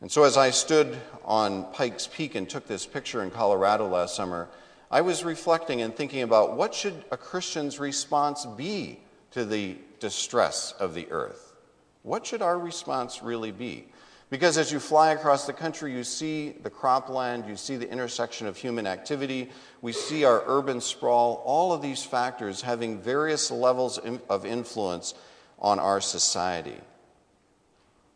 And 0.00 0.10
so 0.10 0.24
as 0.24 0.36
I 0.36 0.50
stood 0.50 1.00
on 1.24 1.72
Pikes 1.72 2.08
Peak 2.08 2.34
and 2.34 2.50
took 2.50 2.66
this 2.66 2.84
picture 2.84 3.22
in 3.22 3.30
Colorado 3.30 3.86
last 3.86 4.16
summer, 4.16 4.48
I 4.92 5.00
was 5.00 5.24
reflecting 5.24 5.80
and 5.80 5.96
thinking 5.96 6.20
about 6.20 6.54
what 6.54 6.74
should 6.74 7.02
a 7.10 7.16
Christian's 7.16 7.80
response 7.80 8.44
be 8.44 9.00
to 9.30 9.46
the 9.46 9.78
distress 10.00 10.74
of 10.78 10.92
the 10.92 11.10
earth? 11.10 11.54
What 12.02 12.26
should 12.26 12.42
our 12.42 12.58
response 12.58 13.22
really 13.22 13.52
be? 13.52 13.86
Because 14.28 14.58
as 14.58 14.70
you 14.70 14.78
fly 14.78 15.12
across 15.12 15.46
the 15.46 15.52
country, 15.54 15.92
you 15.94 16.04
see 16.04 16.50
the 16.62 16.70
cropland, 16.70 17.48
you 17.48 17.56
see 17.56 17.76
the 17.76 17.90
intersection 17.90 18.46
of 18.46 18.56
human 18.58 18.86
activity, 18.86 19.50
we 19.80 19.92
see 19.92 20.24
our 20.24 20.42
urban 20.46 20.80
sprawl, 20.80 21.42
all 21.46 21.72
of 21.72 21.80
these 21.80 22.04
factors 22.04 22.60
having 22.60 23.00
various 23.00 23.50
levels 23.50 23.98
of 23.98 24.44
influence 24.44 25.14
on 25.58 25.78
our 25.78 26.02
society. 26.02 26.80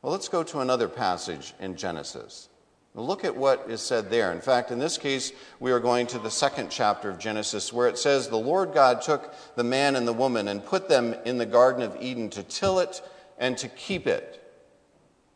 Well, 0.03 0.13
let's 0.13 0.29
go 0.29 0.43
to 0.43 0.61
another 0.61 0.89
passage 0.89 1.55
in 1.59 1.77
Genesis. 1.77 2.51
Look 2.97 3.27
at 3.27 3.37
what 3.37 3.67
is 3.69 3.83
said 3.83 4.09
there. 4.09 4.33
In 4.33 4.41
fact, 4.41 4.71
in 4.71 4.79
this 4.79 4.97
case, 4.97 5.33
we 5.61 5.71
are 5.71 5.81
going 5.81 6.07
to 6.09 6.19
the 6.19 6.31
second 6.31 6.71
chapter 6.71 7.11
of 7.11 7.19
Genesis 7.19 7.71
where 7.71 7.89
it 7.89 7.99
says, 7.99 8.29
The 8.29 8.39
Lord 8.39 8.73
God 8.73 9.03
took 9.03 9.35
the 9.55 9.65
man 9.65 9.97
and 9.97 10.09
the 10.09 10.15
woman 10.15 10.49
and 10.49 10.65
put 10.65 10.89
them 10.89 11.15
in 11.27 11.37
the 11.37 11.45
Garden 11.45 11.83
of 11.83 11.95
Eden 12.01 12.31
to 12.31 12.43
till 12.43 12.79
it 12.79 13.03
and 13.37 13.59
to 13.59 13.69
keep 13.69 14.07
it. 14.07 14.43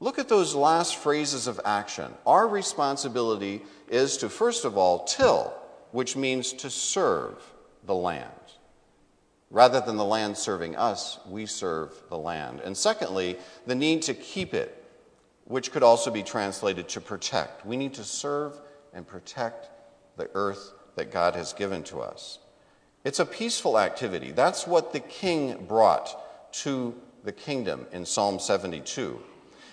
Look 0.01 0.19
at 0.19 0.31
those 0.31 0.55
last 0.55 0.97
phrases 0.97 1.47
of 1.47 1.61
action. 1.67 2.15
Our 2.25 2.49
responsibility 2.49 3.61
is 3.91 4.17
to, 4.19 4.31
first 4.31 4.65
of 4.65 4.79
all, 4.79 5.05
till, 5.05 5.53
which 5.93 6.17
means 6.17 6.55
to 6.55 6.71
serve 6.71 7.43
the 7.85 7.95
land. 7.95 8.31
Rather 9.51 9.83
than 9.83 9.99
the 9.99 10.05
land 10.05 10.39
serving 10.39 10.77
us, 10.77 11.19
we 11.29 11.45
serve 11.45 11.93
the 12.09 12.17
land. 12.17 12.61
And 12.61 12.75
secondly, 12.75 13.37
the 13.67 13.75
need 13.75 14.01
to 14.03 14.15
keep 14.15 14.55
it 14.55 14.80
which 15.51 15.73
could 15.73 15.83
also 15.83 16.13
be 16.13 16.23
translated 16.23 16.89
to 16.89 17.01
protect. 17.01 17.67
We 17.67 17.77
need 17.77 17.95
to 17.95 18.05
serve 18.05 18.57
and 18.95 19.05
protect 19.05 19.69
the 20.17 20.31
earth 20.35 20.73
that 20.95 21.11
God 21.11 21.35
has 21.35 21.53
given 21.53 21.83
to 21.85 22.01
us. 22.01 22.39
It's 23.03 23.19
a 23.19 23.27
peaceful 23.27 23.77
activity. 23.77 24.31
That's 24.31 24.65
what 24.65 24.93
the 24.93 25.01
king 25.01 25.67
brought 25.67 26.53
to 26.63 26.95
the 27.25 27.33
kingdom 27.33 27.87
in 27.91 28.07
Psalm 28.07 28.39
72. 28.39 29.21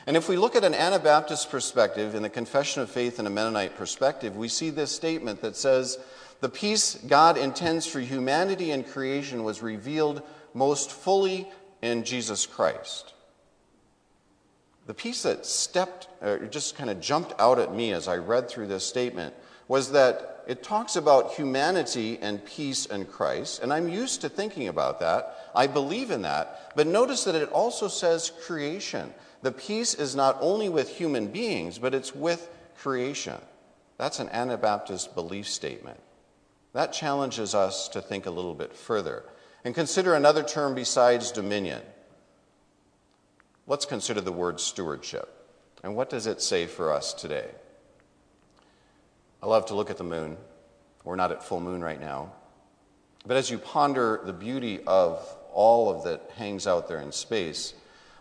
And 0.07 0.17
if 0.17 0.27
we 0.27 0.35
look 0.35 0.55
at 0.55 0.63
an 0.63 0.73
Anabaptist 0.73 1.51
perspective, 1.51 2.15
in 2.15 2.23
the 2.23 2.29
Confession 2.29 2.81
of 2.81 2.89
Faith 2.89 3.19
and 3.19 3.27
a 3.27 3.31
Mennonite 3.31 3.77
perspective, 3.77 4.35
we 4.35 4.47
see 4.47 4.71
this 4.71 4.91
statement 4.91 5.41
that 5.41 5.55
says, 5.55 5.99
The 6.39 6.49
peace 6.49 6.95
God 7.07 7.37
intends 7.37 7.85
for 7.85 7.99
humanity 7.99 8.71
and 8.71 8.87
creation 8.87 9.43
was 9.43 9.61
revealed 9.61 10.23
most 10.55 10.89
fully 10.89 11.47
in 11.83 12.03
Jesus 12.03 12.47
Christ 12.47 13.13
the 14.87 14.93
piece 14.93 15.23
that 15.23 15.45
stepped, 15.45 16.07
or 16.21 16.39
just 16.47 16.77
kind 16.77 16.89
of 16.89 16.99
jumped 17.01 17.33
out 17.39 17.59
at 17.59 17.75
me 17.75 17.91
as 17.91 18.07
I 18.07 18.17
read 18.17 18.49
through 18.49 18.67
this 18.67 18.85
statement 18.85 19.35
was 19.67 19.91
that 19.91 20.45
it 20.47 20.63
talks 20.63 20.95
about 20.95 21.33
humanity 21.33 22.17
and 22.21 22.43
peace 22.45 22.85
and 22.85 23.11
Christ, 23.11 23.61
and 23.61 23.73
I'm 23.73 23.89
used 23.89 24.21
to 24.21 24.29
thinking 24.29 24.69
about 24.69 25.01
that. 25.01 25.51
I 25.53 25.67
believe 25.67 26.09
in 26.09 26.21
that. 26.21 26.71
But 26.73 26.87
notice 26.87 27.25
that 27.25 27.35
it 27.35 27.49
also 27.49 27.89
says 27.89 28.31
creation. 28.45 29.13
The 29.41 29.51
peace 29.51 29.93
is 29.93 30.15
not 30.15 30.37
only 30.39 30.69
with 30.69 30.87
human 30.87 31.27
beings, 31.27 31.77
but 31.77 31.93
it's 31.93 32.15
with 32.15 32.49
creation. 32.77 33.41
That's 33.97 34.19
an 34.19 34.29
Anabaptist 34.29 35.15
belief 35.15 35.49
statement. 35.49 35.99
That 36.71 36.93
challenges 36.93 37.53
us 37.53 37.89
to 37.89 38.01
think 38.01 38.25
a 38.25 38.31
little 38.31 38.55
bit 38.55 38.73
further 38.73 39.25
and 39.65 39.75
consider 39.75 40.13
another 40.13 40.43
term 40.43 40.75
besides 40.75 41.31
dominion. 41.31 41.81
Let's 43.67 43.85
consider 43.85 44.21
the 44.21 44.31
word 44.31 44.61
stewardship. 44.61 45.29
And 45.83 45.95
what 45.95 46.09
does 46.09 46.25
it 46.25 46.41
say 46.41 46.67
for 46.67 46.91
us 46.91 47.13
today? 47.13 47.49
I 49.43 49.45
love 49.45 49.65
to 49.67 49.75
look 49.75 49.89
at 49.89 49.97
the 49.97 50.05
moon. 50.05 50.37
We're 51.03 51.17
not 51.17 51.31
at 51.33 51.43
full 51.43 51.59
moon 51.59 51.83
right 51.83 51.99
now. 51.99 52.31
But 53.25 53.35
as 53.35 53.51
you 53.51 53.57
ponder 53.57 54.21
the 54.23 54.33
beauty 54.33 54.79
of 54.87 55.21
all 55.53 55.89
of 55.89 56.05
that 56.05 56.31
hangs 56.37 56.65
out 56.65 56.87
there 56.87 57.01
in 57.01 57.11
space, 57.11 57.73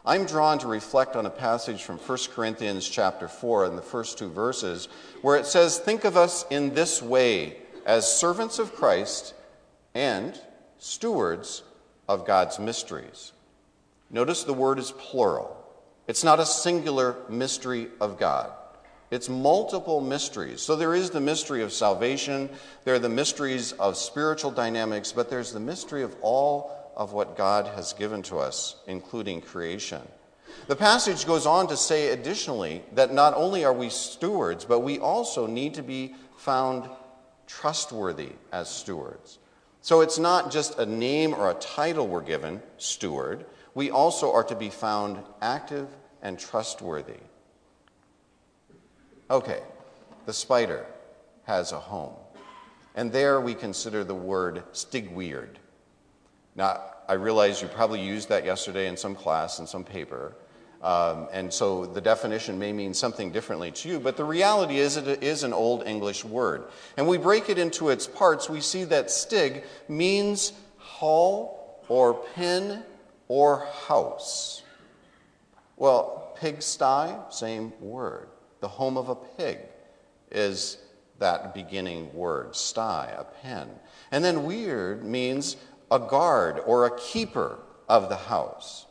I'm 0.04 0.26
drawn 0.26 0.58
to 0.58 0.66
reflect 0.66 1.14
on 1.14 1.26
a 1.26 1.30
passage 1.30 1.84
from 1.84 1.98
1 1.98 2.18
Corinthians 2.32 2.88
chapter 2.88 3.28
4 3.28 3.66
in 3.66 3.76
the 3.76 3.82
first 3.82 4.18
two 4.18 4.28
verses 4.28 4.88
where 5.22 5.36
it 5.36 5.46
says, 5.46 5.78
Think 5.78 6.04
of 6.04 6.16
us 6.16 6.44
in 6.50 6.74
this 6.74 7.00
way 7.00 7.56
as 7.84 8.12
servants 8.12 8.58
of 8.58 8.74
Christ 8.74 9.34
and 9.94 10.38
stewards 10.78 11.62
of 12.08 12.26
God's 12.26 12.58
mysteries. 12.58 13.32
Notice 14.10 14.44
the 14.44 14.52
word 14.52 14.78
is 14.78 14.92
plural. 14.92 15.56
It's 16.06 16.24
not 16.24 16.40
a 16.40 16.46
singular 16.46 17.16
mystery 17.28 17.88
of 18.00 18.18
God. 18.18 18.52
It's 19.10 19.28
multiple 19.28 20.00
mysteries. 20.00 20.60
So 20.60 20.74
there 20.74 20.94
is 20.94 21.10
the 21.10 21.20
mystery 21.20 21.62
of 21.62 21.72
salvation, 21.72 22.50
there 22.84 22.94
are 22.94 23.00
the 23.00 23.08
mysteries 23.08 23.72
of 23.72 23.96
spiritual 23.96 24.50
dynamics, 24.50 25.12
but 25.12 25.30
there's 25.30 25.52
the 25.52 25.60
mystery 25.60 26.02
of 26.02 26.16
all 26.22 26.92
of 26.96 27.12
what 27.12 27.36
God 27.36 27.66
has 27.68 27.92
given 27.92 28.22
to 28.22 28.38
us, 28.38 28.76
including 28.86 29.40
creation. 29.40 30.02
The 30.66 30.76
passage 30.76 31.26
goes 31.26 31.46
on 31.46 31.68
to 31.68 31.76
say 31.76 32.08
additionally 32.08 32.82
that 32.94 33.12
not 33.12 33.34
only 33.34 33.64
are 33.64 33.72
we 33.72 33.90
stewards, 33.90 34.64
but 34.64 34.80
we 34.80 34.98
also 34.98 35.46
need 35.46 35.74
to 35.74 35.82
be 35.82 36.14
found 36.36 36.88
trustworthy 37.46 38.32
as 38.52 38.68
stewards. 38.68 39.38
So 39.86 40.00
it's 40.00 40.18
not 40.18 40.50
just 40.50 40.80
a 40.80 40.84
name 40.84 41.32
or 41.32 41.48
a 41.48 41.54
title 41.54 42.08
we're 42.08 42.20
given, 42.20 42.60
steward 42.76 43.46
we 43.72 43.88
also 43.88 44.32
are 44.32 44.42
to 44.42 44.56
be 44.56 44.68
found 44.68 45.22
active 45.40 45.86
and 46.22 46.36
trustworthy. 46.36 47.20
Okay, 49.30 49.60
the 50.24 50.32
spider 50.32 50.84
has 51.44 51.70
a 51.70 51.78
home. 51.78 52.14
And 52.96 53.12
there 53.12 53.40
we 53.40 53.54
consider 53.54 54.02
the 54.02 54.12
word 54.12 54.64
stigweard. 54.72 55.54
Now, 56.56 56.80
I 57.06 57.12
realize 57.12 57.62
you 57.62 57.68
probably 57.68 58.00
used 58.00 58.28
that 58.28 58.44
yesterday 58.44 58.88
in 58.88 58.96
some 58.96 59.14
class, 59.14 59.60
in 59.60 59.68
some 59.68 59.84
paper. 59.84 60.34
Um, 60.86 61.26
and 61.32 61.52
so 61.52 61.84
the 61.84 62.00
definition 62.00 62.60
may 62.60 62.72
mean 62.72 62.94
something 62.94 63.32
differently 63.32 63.72
to 63.72 63.88
you, 63.88 63.98
but 63.98 64.16
the 64.16 64.24
reality 64.24 64.78
is 64.78 64.96
it 64.96 65.20
is 65.20 65.42
an 65.42 65.52
Old 65.52 65.84
English 65.84 66.24
word. 66.24 66.68
And 66.96 67.08
we 67.08 67.18
break 67.18 67.50
it 67.50 67.58
into 67.58 67.88
its 67.88 68.06
parts. 68.06 68.48
We 68.48 68.60
see 68.60 68.84
that 68.84 69.10
stig 69.10 69.64
means 69.88 70.52
hall 70.78 71.82
or 71.88 72.14
pen 72.34 72.84
or 73.26 73.66
house? 73.88 74.62
Well, 75.76 76.36
pigsty, 76.40 77.14
same 77.30 77.72
word. 77.80 78.28
The 78.60 78.68
home 78.68 78.96
of 78.96 79.08
a 79.08 79.16
pig 79.16 79.58
is 80.30 80.78
that 81.18 81.52
beginning 81.52 82.14
word, 82.14 82.54
sty, 82.54 83.12
a 83.16 83.24
pen. 83.24 83.68
And 84.12 84.24
then 84.24 84.44
weird 84.44 85.04
means 85.04 85.56
a 85.90 85.98
guard 85.98 86.60
or 86.64 86.86
a 86.86 86.96
keeper 86.96 87.58
of 87.88 88.08
the 88.08 88.16
house. 88.16 88.85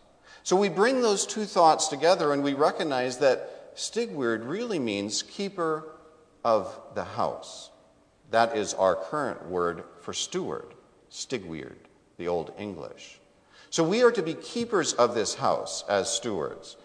So 0.46 0.56
we 0.56 0.70
bring 0.70 1.02
those 1.02 1.26
two 1.26 1.46
thoughts 1.46 1.88
together 1.88 2.32
and 2.32 2.44
we 2.44 2.54
recognize 2.54 3.18
that 3.18 3.76
stigweard 3.76 4.48
really 4.48 4.78
means 4.78 5.24
keeper 5.24 5.96
of 6.44 6.80
the 6.94 7.04
house. 7.04 7.72
That 8.30 8.56
is 8.56 8.76
our 8.76 8.96
current 8.96 9.48
word 9.48 9.86
for 10.02 10.14
steward, 10.14 10.76
stigweard, 11.10 11.78
the 12.18 12.28
Old 12.28 12.54
English. 12.60 13.20
So 13.72 13.84
we 13.84 14.04
are 14.04 14.12
to 14.12 14.22
be 14.22 14.36
keepers 14.36 14.94
of 14.94 15.16
this 15.16 15.34
house 15.34 15.84
as 15.90 16.14
stewards. 16.14 16.78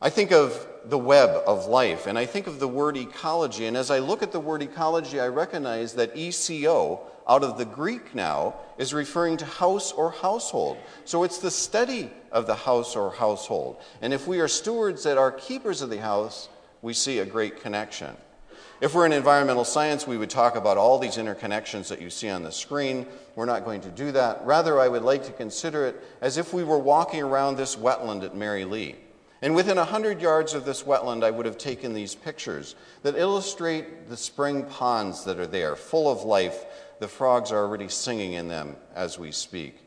I 0.00 0.10
think 0.10 0.30
of 0.30 0.66
the 0.84 0.98
web 0.98 1.42
of 1.46 1.66
life, 1.66 2.06
and 2.06 2.18
I 2.18 2.26
think 2.26 2.46
of 2.46 2.60
the 2.60 2.68
word 2.68 2.98
ecology. 2.98 3.64
And 3.64 3.76
as 3.76 3.90
I 3.90 3.98
look 3.98 4.22
at 4.22 4.30
the 4.30 4.38
word 4.38 4.62
ecology, 4.62 5.18
I 5.20 5.28
recognize 5.28 5.94
that 5.94 6.14
ECO, 6.14 7.00
out 7.26 7.42
of 7.42 7.56
the 7.56 7.64
Greek 7.64 8.14
now, 8.14 8.56
is 8.76 8.92
referring 8.92 9.38
to 9.38 9.46
house 9.46 9.92
or 9.92 10.10
household. 10.10 10.76
So 11.06 11.22
it's 11.22 11.38
the 11.38 11.50
study 11.50 12.10
of 12.30 12.46
the 12.46 12.54
house 12.54 12.94
or 12.94 13.10
household. 13.10 13.78
And 14.02 14.12
if 14.12 14.26
we 14.26 14.38
are 14.40 14.48
stewards 14.48 15.02
that 15.04 15.16
are 15.16 15.32
keepers 15.32 15.80
of 15.80 15.88
the 15.88 16.00
house, 16.00 16.50
we 16.82 16.92
see 16.92 17.20
a 17.20 17.26
great 17.26 17.62
connection. 17.62 18.14
If 18.82 18.94
we're 18.94 19.06
in 19.06 19.12
environmental 19.12 19.64
science, 19.64 20.06
we 20.06 20.18
would 20.18 20.28
talk 20.28 20.56
about 20.56 20.76
all 20.76 20.98
these 20.98 21.16
interconnections 21.16 21.88
that 21.88 22.02
you 22.02 22.10
see 22.10 22.28
on 22.28 22.42
the 22.42 22.52
screen. 22.52 23.06
We're 23.34 23.46
not 23.46 23.64
going 23.64 23.80
to 23.80 23.90
do 23.90 24.12
that. 24.12 24.44
Rather, 24.44 24.78
I 24.78 24.88
would 24.88 25.02
like 25.02 25.24
to 25.24 25.32
consider 25.32 25.86
it 25.86 25.96
as 26.20 26.36
if 26.36 26.52
we 26.52 26.64
were 26.64 26.78
walking 26.78 27.22
around 27.22 27.56
this 27.56 27.76
wetland 27.76 28.22
at 28.22 28.36
Merry 28.36 28.66
Lea. 28.66 28.96
And 29.42 29.54
within 29.54 29.76
100 29.76 30.20
yards 30.20 30.54
of 30.54 30.64
this 30.64 30.82
wetland, 30.82 31.22
I 31.22 31.30
would 31.30 31.46
have 31.46 31.58
taken 31.58 31.92
these 31.92 32.14
pictures 32.14 32.74
that 33.02 33.16
illustrate 33.16 34.08
the 34.08 34.16
spring 34.16 34.64
ponds 34.64 35.24
that 35.24 35.38
are 35.38 35.46
there, 35.46 35.76
full 35.76 36.10
of 36.10 36.22
life, 36.22 36.64
the 37.00 37.08
frogs 37.08 37.52
are 37.52 37.62
already 37.62 37.88
singing 37.88 38.32
in 38.32 38.48
them 38.48 38.76
as 38.94 39.18
we 39.18 39.30
speak. 39.30 39.86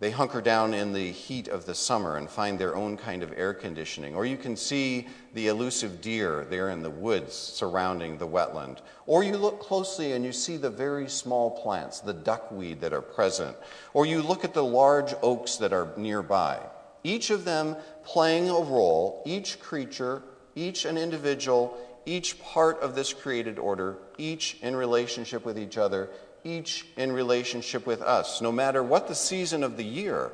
They 0.00 0.10
hunker 0.10 0.40
down 0.40 0.74
in 0.74 0.92
the 0.92 1.12
heat 1.12 1.48
of 1.48 1.66
the 1.66 1.74
summer 1.74 2.16
and 2.16 2.28
find 2.28 2.58
their 2.58 2.74
own 2.74 2.96
kind 2.96 3.22
of 3.22 3.32
air 3.36 3.54
conditioning. 3.54 4.14
Or 4.14 4.26
you 4.26 4.36
can 4.36 4.56
see 4.56 5.06
the 5.34 5.48
elusive 5.48 6.00
deer 6.00 6.46
there 6.50 6.70
in 6.70 6.82
the 6.82 6.90
woods 6.90 7.32
surrounding 7.34 8.18
the 8.18 8.26
wetland. 8.26 8.78
Or 9.06 9.22
you 9.22 9.36
look 9.36 9.60
closely 9.60 10.12
and 10.12 10.24
you 10.24 10.32
see 10.32 10.56
the 10.56 10.70
very 10.70 11.08
small 11.08 11.50
plants, 11.50 12.00
the 12.00 12.12
duckweed 12.12 12.80
that 12.80 12.92
are 12.92 13.00
present. 13.00 13.56
Or 13.92 14.04
you 14.04 14.20
look 14.20 14.44
at 14.44 14.52
the 14.52 14.64
large 14.64 15.14
oaks 15.22 15.56
that 15.56 15.72
are 15.72 15.92
nearby. 15.96 16.58
Each 17.04 17.30
of 17.30 17.44
them 17.44 17.76
playing 18.04 18.50
a 18.50 18.54
role, 18.54 19.22
each 19.24 19.60
creature, 19.60 20.22
each 20.54 20.84
an 20.84 20.96
individual, 20.96 21.76
each 22.06 22.40
part 22.42 22.80
of 22.80 22.94
this 22.94 23.12
created 23.12 23.58
order, 23.58 23.98
each 24.18 24.58
in 24.62 24.76
relationship 24.76 25.44
with 25.44 25.58
each 25.58 25.78
other, 25.78 26.10
each 26.44 26.86
in 26.96 27.12
relationship 27.12 27.86
with 27.86 28.02
us. 28.02 28.40
No 28.40 28.52
matter 28.52 28.82
what 28.82 29.08
the 29.08 29.14
season 29.14 29.64
of 29.64 29.76
the 29.76 29.84
year, 29.84 30.30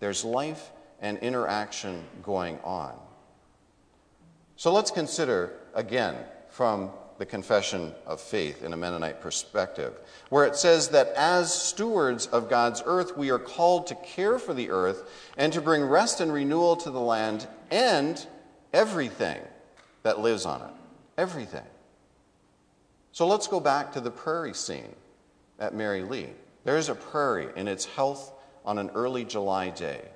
there's 0.00 0.24
life 0.24 0.70
and 1.00 1.18
interaction 1.18 2.04
going 2.22 2.58
on. 2.64 2.94
So 4.56 4.72
let's 4.72 4.90
consider 4.90 5.52
again 5.74 6.16
from 6.48 6.90
the 7.20 7.26
Confession 7.26 7.92
of 8.06 8.18
Faith 8.18 8.64
in 8.64 8.72
a 8.72 8.76
Mennonite 8.78 9.20
perspective, 9.20 9.92
where 10.30 10.46
it 10.46 10.56
says 10.56 10.88
that 10.88 11.08
as 11.08 11.52
stewards 11.52 12.26
of 12.28 12.48
God's 12.48 12.82
earth, 12.86 13.14
we 13.14 13.30
are 13.30 13.38
called 13.38 13.88
to 13.88 13.94
care 13.96 14.38
for 14.38 14.54
the 14.54 14.70
earth 14.70 15.06
and 15.36 15.52
to 15.52 15.60
bring 15.60 15.84
rest 15.84 16.22
and 16.22 16.32
renewal 16.32 16.76
to 16.76 16.90
the 16.90 16.98
land 16.98 17.46
and 17.70 18.26
everything 18.72 19.38
that 20.02 20.20
lives 20.20 20.46
on 20.46 20.62
it. 20.62 20.72
Everything. 21.18 21.66
So 23.12 23.26
let's 23.26 23.48
go 23.48 23.60
back 23.60 23.92
to 23.92 24.00
the 24.00 24.10
prairie 24.10 24.54
scene 24.54 24.96
at 25.58 25.74
Merry 25.74 26.02
Lea. 26.02 26.30
There 26.64 26.78
is 26.78 26.88
a 26.88 26.94
prairie 26.94 27.48
in 27.54 27.68
its 27.68 27.84
health 27.84 28.32
on 28.64 28.78
an 28.78 28.88
early 28.94 29.26
July 29.26 29.68
day. 29.68 30.08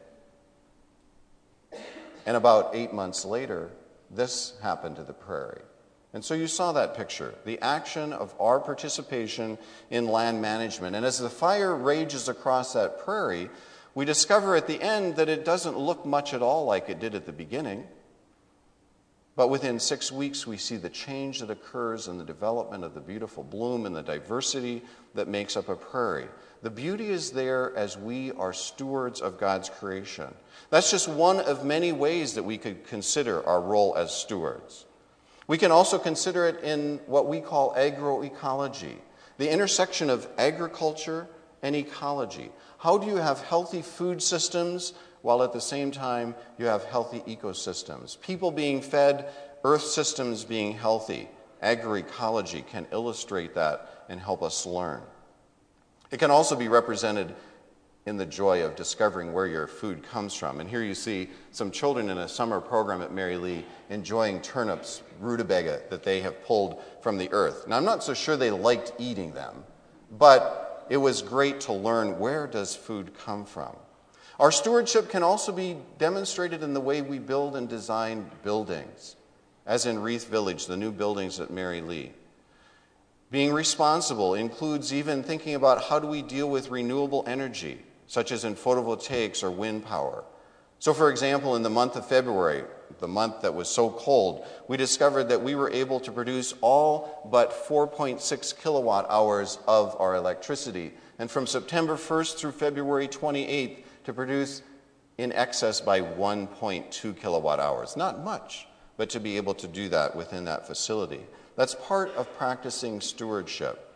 And 2.24 2.34
about 2.34 2.70
eight 2.74 2.94
months 2.94 3.26
later, 3.26 3.72
this 4.10 4.54
happened 4.62 4.96
to 4.96 5.02
the 5.02 5.12
prairie. 5.12 5.60
And 6.14 6.24
so 6.24 6.35
you 6.35 6.46
saw 6.46 6.70
that 6.72 6.96
picture, 6.96 7.35
the 7.44 7.61
action 7.61 8.12
of 8.12 8.33
our 8.38 8.61
participation 8.61 9.59
in 9.90 10.07
land 10.07 10.40
management. 10.40 10.94
And 10.94 11.05
as 11.05 11.18
the 11.18 11.29
fire 11.29 11.74
rages 11.74 12.29
across 12.29 12.72
that 12.74 13.00
prairie, 13.00 13.50
we 13.96 14.05
discover 14.05 14.55
at 14.55 14.68
the 14.68 14.81
end 14.81 15.16
that 15.16 15.29
it 15.29 15.44
doesn't 15.44 15.77
look 15.77 16.07
much 16.07 16.33
at 16.33 16.40
all 16.40 16.66
like 16.66 16.88
it 16.88 17.00
did 17.00 17.16
at 17.16 17.27
the 17.27 17.33
beginning. 17.33 17.85
But 19.35 19.50
within 19.50 19.81
six 19.81 20.12
weeks, 20.12 20.46
we 20.46 20.57
see 20.57 20.77
the 20.77 20.88
change 20.88 21.40
that 21.40 21.50
occurs 21.50 22.07
in 22.07 22.18
the 22.18 22.24
development 22.24 22.85
of 22.85 22.94
the 22.94 23.00
beautiful 23.00 23.42
bloom 23.42 23.85
and 23.85 23.96
the 23.96 24.03
diversity 24.03 24.85
that 25.14 25.27
makes 25.27 25.57
up 25.57 25.68
a 25.68 25.74
prairie. 25.74 26.29
The 26.62 26.70
beauty 26.70 27.09
is 27.09 27.33
there 27.33 27.77
as 27.77 27.98
we 27.98 28.31
are 28.33 28.53
stewards 28.53 29.20
of 29.20 29.40
God's 29.40 29.68
creation. 29.68 30.33
That's 30.70 30.92
just 30.92 31.09
one 31.09 31.40
of 31.40 31.64
many 31.64 31.90
ways 31.90 32.35
that 32.35 32.44
we 32.44 32.57
could 32.57 32.87
consider 32.87 33.44
our 33.44 33.61
role 33.61 33.96
as 33.96 34.14
stewards. 34.14 34.87
We 35.46 35.59
can 35.59 35.70
also 35.70 35.98
consider 35.98 36.46
it 36.46 36.62
in 36.62 37.00
what 37.07 37.26
we 37.26 37.40
call 37.40 37.74
agroecology, 37.74 38.96
the 39.38 39.50
intersection 39.50 40.11
of 40.11 40.26
agriculture 40.38 41.28
and 41.62 41.76
ecology. 41.76 42.50
How 42.78 42.98
do 42.98 43.07
you 43.07 43.16
have 43.16 43.40
healthy 43.40 43.83
food 43.83 44.22
systems 44.22 44.94
while 45.24 45.42
at 45.42 45.54
the 45.54 45.61
same 45.61 45.90
time 45.90 46.35
you 46.59 46.66
have 46.66 46.85
healthy 46.85 47.20
ecosystems. 47.20 48.20
People 48.20 48.50
being 48.50 48.83
fed, 48.83 49.30
earth 49.64 49.83
systems 49.83 50.44
being 50.44 50.74
healthy. 50.74 51.30
Agroecology 51.62 52.64
can 52.66 52.87
illustrate 52.92 53.54
that 53.54 54.04
and 54.11 54.20
help 54.20 54.42
us 54.42 54.66
learn. 54.66 55.00
It 56.11 56.18
can 56.18 56.30
also 56.30 56.54
be 56.54 56.68
represented 56.68 57.35
in 58.06 58.18
the 58.18 58.26
joy 58.26 58.62
of 58.62 58.76
discovering 58.76 59.32
where 59.32 59.46
your 59.46 59.66
food 59.66 60.02
comes 60.02 60.34
from. 60.34 60.60
And 60.60 60.68
here 60.68 60.82
you 60.82 60.94
see 60.94 61.30
some 61.52 61.70
children 61.70 62.10
in 62.10 62.18
a 62.18 62.28
summer 62.28 62.60
program 62.60 63.00
at 63.00 63.12
Merry 63.12 63.38
Lea 63.38 63.64
enjoying 63.88 64.42
turnips, 64.42 65.02
rutabaga, 65.20 65.80
that 65.88 66.02
they 66.02 66.20
have 66.20 66.44
pulled 66.44 66.82
from 67.00 67.16
the 67.16 67.32
earth. 67.32 67.66
Now, 67.66 67.78
I'm 67.78 67.84
not 67.84 68.04
so 68.04 68.12
sure 68.12 68.36
they 68.36 68.50
liked 68.50 68.92
eating 68.98 69.32
them, 69.32 69.64
but 70.18 70.86
it 70.90 70.98
was 70.98 71.22
great 71.22 71.60
to 71.60 71.72
learn 71.72 72.18
where 72.18 72.46
does 72.46 72.76
food 72.76 73.12
come 73.18 73.46
from. 73.46 73.74
Our 74.38 74.52
stewardship 74.52 75.08
can 75.08 75.22
also 75.22 75.52
be 75.52 75.76
demonstrated 75.96 76.62
in 76.62 76.74
the 76.74 76.80
way 76.80 77.00
we 77.00 77.18
build 77.18 77.56
and 77.56 77.68
design 77.68 78.30
buildings, 78.42 79.16
as 79.64 79.86
in 79.86 80.00
Rieth 80.00 80.26
Village, 80.28 80.66
the 80.66 80.76
new 80.76 80.92
buildings 80.92 81.40
at 81.40 81.50
Merry 81.50 81.80
Lea. 81.80 82.12
Being 83.30 83.52
responsible 83.52 84.34
includes 84.34 84.92
even 84.92 85.22
thinking 85.22 85.54
about 85.54 85.84
how 85.84 85.98
do 85.98 86.06
we 86.06 86.20
deal 86.20 86.50
with 86.50 86.70
renewable 86.70 87.24
energy, 87.26 87.80
such 88.06 88.32
as 88.32 88.44
in 88.44 88.54
photovoltaics 88.54 89.42
or 89.42 89.50
wind 89.50 89.84
power. 89.84 90.24
So, 90.78 90.92
for 90.92 91.10
example, 91.10 91.56
in 91.56 91.62
the 91.62 91.70
month 91.70 91.96
of 91.96 92.06
February, 92.06 92.64
the 92.98 93.08
month 93.08 93.42
that 93.42 93.54
was 93.54 93.68
so 93.68 93.90
cold, 93.90 94.46
we 94.68 94.76
discovered 94.76 95.24
that 95.24 95.42
we 95.42 95.54
were 95.54 95.70
able 95.70 95.98
to 96.00 96.12
produce 96.12 96.54
all 96.60 97.28
but 97.30 97.50
4.6 97.50 98.62
kilowatt 98.62 99.06
hours 99.08 99.58
of 99.66 99.96
our 99.98 100.14
electricity. 100.14 100.92
And 101.18 101.30
from 101.30 101.46
September 101.46 101.94
1st 101.94 102.36
through 102.36 102.52
February 102.52 103.08
28th, 103.08 103.84
to 104.04 104.12
produce 104.12 104.62
in 105.18 105.32
excess 105.32 105.80
by 105.80 106.00
1.2 106.00 107.16
kilowatt 107.16 107.60
hours. 107.60 107.96
Not 107.96 108.22
much, 108.22 108.66
but 108.96 109.10
to 109.10 109.20
be 109.20 109.36
able 109.36 109.54
to 109.54 109.66
do 109.66 109.88
that 109.88 110.14
within 110.14 110.44
that 110.44 110.66
facility. 110.66 111.20
That's 111.56 111.74
part 111.74 112.14
of 112.14 112.32
practicing 112.36 113.00
stewardship. 113.00 113.90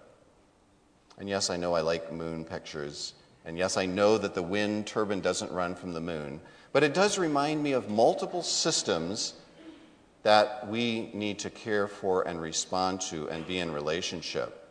And 1.19 1.29
yes, 1.29 1.51
I 1.51 1.57
know 1.57 1.75
I 1.75 1.81
like 1.81 2.13
moon 2.13 2.45
pictures. 2.45 3.15
And 3.49 3.57
yes, 3.57 3.79
I 3.79 3.87
know 3.87 4.19
that 4.19 4.35
the 4.35 4.43
wind 4.43 4.87
turbine 4.87 5.23
doesn't 5.23 5.51
run 5.51 5.75
from 5.75 5.95
the 5.95 6.03
moon. 6.03 6.43
But 6.71 6.85
it 6.85 6.93
does 6.93 7.17
remind 7.19 7.63
me 7.63 7.73
of 7.73 7.89
multiple 7.89 8.43
systems 8.43 9.33
that 10.23 10.69
we 10.69 11.09
need 11.15 11.39
to 11.39 11.49
care 11.49 11.89
for 11.89 12.29
and 12.29 12.43
respond 12.43 13.01
to 13.01 13.27
and 13.31 13.47
be 13.47 13.59
in 13.59 13.73
relationship. 13.73 14.69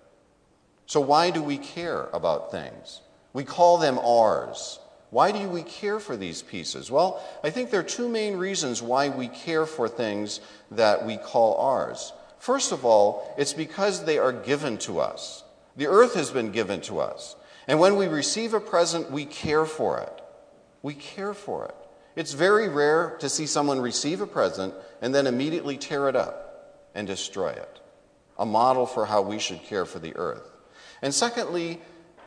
So, 0.85 1.01
why 1.01 1.31
do 1.31 1.41
we 1.41 1.57
care 1.57 2.07
about 2.13 2.51
things? 2.51 3.01
We 3.33 3.43
call 3.43 3.79
them 3.79 3.97
ours. 3.97 4.79
Why 5.09 5.31
do 5.31 5.49
we 5.49 5.63
care 5.63 5.99
for 5.99 6.15
these 6.15 6.43
pieces? 6.43 6.91
Well, 6.91 7.25
I 7.43 7.49
think 7.49 7.71
there 7.71 7.79
are 7.79 7.83
two 7.83 8.07
main 8.07 8.37
reasons 8.37 8.83
why 8.83 9.09
we 9.09 9.27
care 9.27 9.65
for 9.65 9.89
things 9.89 10.39
that 10.69 11.03
we 11.03 11.17
call 11.17 11.55
ours. 11.55 12.13
First 12.37 12.71
of 12.71 12.85
all, 12.85 13.33
it's 13.39 13.53
because 13.53 14.05
they 14.05 14.19
are 14.19 14.31
given 14.31 14.77
to 14.79 14.99
us. 14.99 15.43
The 15.77 15.87
earth 15.87 16.13
has 16.13 16.29
been 16.29 16.51
given 16.51 16.81
to 16.81 16.99
us. 16.99 17.35
And 17.67 17.79
when 17.79 17.97
we 17.97 18.07
receive 18.07 18.53
a 18.53 18.59
present, 18.59 19.11
we 19.11 19.25
care 19.25 19.65
for 19.65 19.99
it. 19.99 20.21
We 20.81 20.93
care 20.93 21.33
for 21.33 21.65
it. 21.65 21.75
It's 22.15 22.33
very 22.33 22.69
rare 22.69 23.17
to 23.19 23.29
see 23.29 23.45
someone 23.45 23.79
receive 23.79 24.21
a 24.21 24.27
present 24.27 24.73
and 25.01 25.13
then 25.13 25.27
immediately 25.27 25.77
tear 25.77 26.09
it 26.09 26.15
up 26.15 26.87
and 26.95 27.05
destroy 27.05 27.49
it. 27.49 27.79
A 28.39 28.45
model 28.45 28.85
for 28.85 29.05
how 29.05 29.21
we 29.21 29.37
should 29.37 29.61
care 29.63 29.85
for 29.85 29.99
the 29.99 30.15
earth. 30.15 30.49
And 31.01 31.13
secondly, 31.13 31.79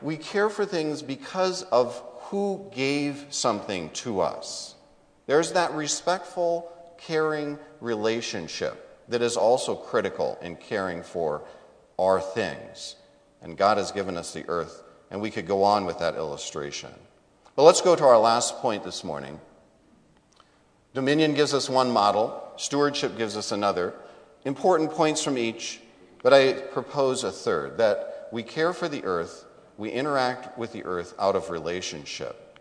we 0.03 0.17
care 0.17 0.49
for 0.49 0.65
things 0.65 1.03
because 1.03 1.63
of 1.65 2.03
who 2.31 2.71
gave 2.73 3.27
something 3.31 3.91
to 3.91 4.21
us. 4.21 4.77
There's 5.27 5.53
that 5.53 5.73
respectful, 5.73 6.71
caring 6.99 7.59
relationship 7.81 8.87
that 9.09 9.23
is 9.23 9.37
also 9.37 9.75
critical 9.75 10.39
in 10.41 10.57
caring 10.57 11.03
for 11.03 11.43
our 11.99 12.21
things. 12.21 12.97
And 13.43 13.57
God 13.57 13.79
has 13.79 13.91
given 13.91 14.17
us 14.17 14.33
the 14.33 14.49
earth, 14.49 14.83
and 15.11 15.21
we 15.21 15.31
could 15.31 15.47
go 15.47 15.63
on 15.63 15.85
with 15.85 15.99
that 15.99 16.15
illustration. 16.15 16.91
But 17.57 17.65
let's 17.65 17.81
go 17.81 17.97
to 17.97 18.05
our 18.05 18.19
last 18.19 18.57
point 18.59 18.85
this 18.85 19.05
morning. 19.05 19.41
Dominion 20.95 21.35
gives 21.35 21.55
us 21.55 21.69
one 21.69 21.91
model, 21.91 22.43
stewardship 22.57 23.17
gives 23.17 23.37
us 23.37 23.53
another. 23.53 23.95
Important 24.45 24.91
points 24.91 25.23
from 25.23 25.37
each, 25.37 25.81
but 26.23 26.33
I 26.33 26.53
propose 26.53 27.25
a 27.25 27.33
third 27.33 27.79
that 27.79 28.29
we 28.33 28.43
care 28.43 28.73
for 28.73 28.89
the 28.89 29.05
earth 29.05 29.45
we 29.81 29.91
interact 29.91 30.59
with 30.59 30.73
the 30.73 30.85
earth 30.85 31.15
out 31.19 31.35
of 31.35 31.49
relationship. 31.49 32.59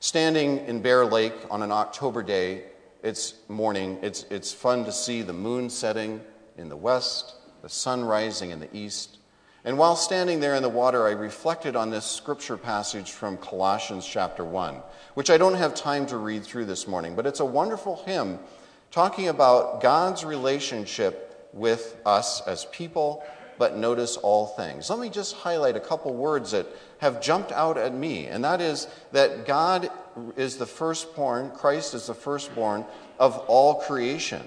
Standing 0.00 0.58
in 0.66 0.82
Bear 0.82 1.06
Lake 1.06 1.32
on 1.48 1.62
an 1.62 1.70
October 1.70 2.24
day, 2.24 2.64
it's 3.04 3.34
morning, 3.46 4.00
it's, 4.02 4.24
it's 4.30 4.52
fun 4.52 4.84
to 4.84 4.90
see 4.90 5.22
the 5.22 5.32
moon 5.32 5.70
setting 5.70 6.20
in 6.58 6.68
the 6.68 6.76
west, 6.76 7.34
the 7.62 7.68
sun 7.68 8.04
rising 8.04 8.50
in 8.50 8.58
the 8.58 8.76
east. 8.76 9.18
And 9.64 9.76
while 9.76 9.96
standing 9.96 10.40
there 10.40 10.54
in 10.54 10.62
the 10.62 10.70
water, 10.70 11.06
I 11.06 11.10
reflected 11.10 11.76
on 11.76 11.90
this 11.90 12.06
scripture 12.06 12.56
passage 12.56 13.10
from 13.10 13.36
Colossians 13.36 14.06
chapter 14.06 14.42
1, 14.44 14.76
which 15.14 15.28
I 15.28 15.36
don't 15.36 15.54
have 15.54 15.74
time 15.74 16.06
to 16.06 16.16
read 16.16 16.44
through 16.44 16.64
this 16.64 16.88
morning, 16.88 17.14
but 17.14 17.26
it's 17.26 17.40
a 17.40 17.44
wonderful 17.44 18.02
hymn 18.06 18.38
talking 18.90 19.28
about 19.28 19.82
God's 19.82 20.24
relationship 20.24 21.48
with 21.52 21.96
us 22.06 22.40
as 22.46 22.64
people 22.66 23.22
but 23.58 23.76
notice 23.76 24.16
all 24.16 24.46
things. 24.46 24.88
Let 24.88 24.98
me 24.98 25.10
just 25.10 25.34
highlight 25.34 25.76
a 25.76 25.80
couple 25.80 26.14
words 26.14 26.52
that 26.52 26.66
have 26.96 27.20
jumped 27.20 27.52
out 27.52 27.76
at 27.76 27.92
me, 27.92 28.26
and 28.26 28.42
that 28.42 28.62
is 28.62 28.88
that 29.12 29.44
God 29.44 29.90
is 30.34 30.56
the 30.56 30.64
firstborn, 30.64 31.50
Christ 31.50 31.92
is 31.92 32.06
the 32.06 32.14
firstborn 32.14 32.86
of 33.18 33.36
all 33.48 33.74
creation. 33.74 34.40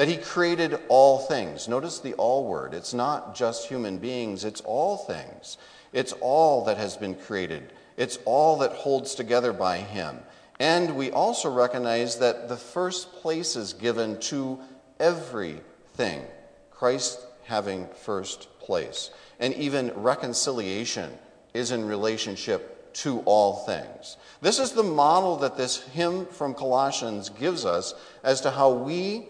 That 0.00 0.08
He 0.08 0.16
created 0.16 0.80
all 0.88 1.18
things. 1.18 1.68
Notice 1.68 1.98
the 1.98 2.14
all 2.14 2.46
word. 2.46 2.72
It's 2.72 2.94
not 2.94 3.34
just 3.34 3.68
human 3.68 3.98
beings, 3.98 4.46
it's 4.46 4.62
all 4.62 4.96
things. 4.96 5.58
It's 5.92 6.14
all 6.22 6.64
that 6.64 6.78
has 6.78 6.96
been 6.96 7.14
created, 7.14 7.70
it's 7.98 8.18
all 8.24 8.56
that 8.60 8.72
holds 8.72 9.14
together 9.14 9.52
by 9.52 9.76
Him. 9.76 10.20
And 10.58 10.96
we 10.96 11.10
also 11.10 11.52
recognize 11.52 12.16
that 12.16 12.48
the 12.48 12.56
first 12.56 13.12
place 13.12 13.56
is 13.56 13.74
given 13.74 14.18
to 14.20 14.58
everything, 14.98 16.22
Christ 16.70 17.20
having 17.44 17.86
first 17.88 18.48
place. 18.58 19.10
And 19.38 19.52
even 19.52 19.92
reconciliation 19.94 21.10
is 21.52 21.72
in 21.72 21.84
relationship 21.84 22.94
to 22.94 23.20
all 23.26 23.66
things. 23.66 24.16
This 24.40 24.60
is 24.60 24.72
the 24.72 24.82
model 24.82 25.36
that 25.36 25.58
this 25.58 25.82
hymn 25.88 26.24
from 26.24 26.54
Colossians 26.54 27.28
gives 27.28 27.66
us 27.66 27.92
as 28.24 28.40
to 28.40 28.50
how 28.50 28.72
we 28.72 29.28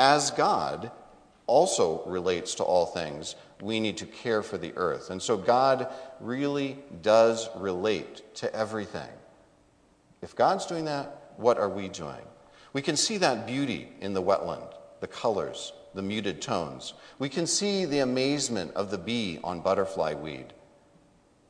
as 0.00 0.30
God 0.30 0.90
also 1.46 2.02
relates 2.06 2.54
to 2.54 2.64
all 2.64 2.86
things, 2.86 3.36
we 3.60 3.78
need 3.80 3.98
to 3.98 4.06
care 4.06 4.42
for 4.42 4.56
the 4.56 4.72
earth. 4.76 5.10
And 5.10 5.20
so 5.20 5.36
God 5.36 5.88
really 6.20 6.78
does 7.02 7.50
relate 7.54 8.34
to 8.36 8.52
everything. 8.56 9.10
If 10.22 10.34
God's 10.34 10.64
doing 10.64 10.86
that, 10.86 11.34
what 11.36 11.58
are 11.58 11.68
we 11.68 11.90
doing? 11.90 12.22
We 12.72 12.80
can 12.80 12.96
see 12.96 13.18
that 13.18 13.46
beauty 13.46 13.90
in 14.00 14.14
the 14.14 14.22
wetland, 14.22 14.72
the 15.00 15.06
colors, 15.06 15.74
the 15.92 16.00
muted 16.00 16.40
tones. 16.40 16.94
We 17.18 17.28
can 17.28 17.46
see 17.46 17.84
the 17.84 17.98
amazement 17.98 18.72
of 18.72 18.90
the 18.90 18.98
bee 18.98 19.38
on 19.44 19.60
butterfly 19.60 20.14
weed. 20.14 20.54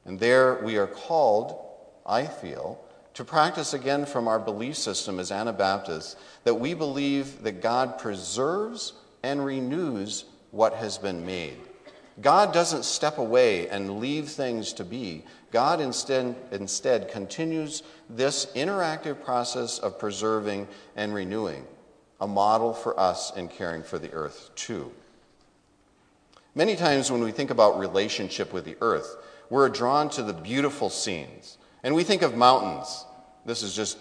And 0.05 0.19
there 0.19 0.57
we 0.65 0.77
are 0.77 0.89
called, 0.89 1.57
I 2.05 2.27
feel, 2.27 2.85
to 3.15 3.25
practice 3.25 3.75
again 3.75 4.07
from 4.07 4.29
our 4.29 4.39
belief 4.39 4.77
system 4.77 5.19
as 5.19 5.33
Anabaptists 5.33 6.17
that 6.45 6.55
we 6.55 6.75
believe 6.75 7.43
that 7.43 7.63
God 7.63 7.99
preserves 7.99 8.93
and 9.23 9.45
renews 9.45 10.25
what 10.51 10.75
has 10.75 10.99
been 10.99 11.25
made. 11.27 11.57
God 12.21 12.53
doesn't 12.53 12.85
step 12.85 13.19
away 13.19 13.69
and 13.69 13.99
leave 13.99 14.29
things 14.29 14.73
to 14.75 14.85
be. 14.85 15.25
God 15.51 15.81
instead, 15.81 16.37
instead 16.53 17.09
continues 17.09 17.83
this 18.09 18.47
interactive 18.55 19.25
process 19.25 19.79
of 19.79 19.99
preserving 19.99 20.69
and 20.97 21.15
renewing, 21.15 21.65
a 22.21 22.27
model 22.27 22.75
for 22.75 22.99
us 22.99 23.35
in 23.37 23.49
caring 23.49 23.83
for 23.83 23.99
the 23.99 24.13
earth, 24.13 24.51
too. 24.55 24.93
Many 26.55 26.77
times 26.77 27.11
when 27.11 27.23
we 27.23 27.33
think 27.33 27.51
about 27.51 27.79
relationship 27.79 28.53
with 28.53 28.65
the 28.65 28.77
earth, 28.81 29.17
we're 29.49 29.69
drawn 29.69 30.09
to 30.11 30.23
the 30.23 30.33
beautiful 30.33 30.91
scenes 30.91 31.59
and 31.83 31.95
we 31.95 32.05
think 32.05 32.23
of 32.23 32.37
mountains. 32.37 33.05
This 33.45 33.63
is 33.63 33.75
just 33.75 33.99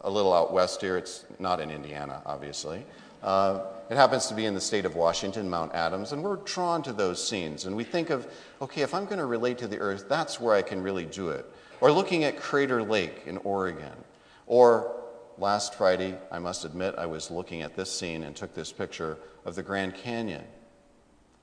a 0.00 0.10
little 0.10 0.32
out 0.32 0.52
west 0.52 0.80
here. 0.80 0.96
It's 0.96 1.24
not 1.38 1.60
in 1.60 1.70
Indiana, 1.70 2.22
obviously. 2.24 2.84
Uh, 3.22 3.60
it 3.90 3.96
happens 3.96 4.26
to 4.26 4.34
be 4.34 4.44
in 4.44 4.54
the 4.54 4.60
state 4.60 4.84
of 4.84 4.94
Washington, 4.94 5.48
Mount 5.48 5.74
Adams, 5.74 6.12
and 6.12 6.22
we're 6.22 6.36
drawn 6.36 6.82
to 6.82 6.92
those 6.92 7.26
scenes. 7.26 7.64
And 7.64 7.74
we 7.74 7.84
think 7.84 8.10
of, 8.10 8.28
okay, 8.60 8.82
if 8.82 8.94
I'm 8.94 9.06
going 9.06 9.18
to 9.18 9.26
relate 9.26 9.58
to 9.58 9.66
the 9.66 9.78
earth, 9.78 10.06
that's 10.08 10.38
where 10.38 10.54
I 10.54 10.62
can 10.62 10.82
really 10.82 11.04
do 11.04 11.30
it. 11.30 11.46
Or 11.80 11.90
looking 11.90 12.24
at 12.24 12.38
Crater 12.38 12.82
Lake 12.82 13.22
in 13.26 13.38
Oregon. 13.38 13.92
Or 14.46 14.94
last 15.38 15.74
Friday, 15.74 16.16
I 16.30 16.38
must 16.38 16.64
admit, 16.64 16.94
I 16.98 17.06
was 17.06 17.30
looking 17.30 17.62
at 17.62 17.74
this 17.74 17.90
scene 17.90 18.24
and 18.24 18.36
took 18.36 18.54
this 18.54 18.72
picture 18.72 19.16
of 19.44 19.54
the 19.54 19.62
Grand 19.62 19.94
Canyon. 19.94 20.44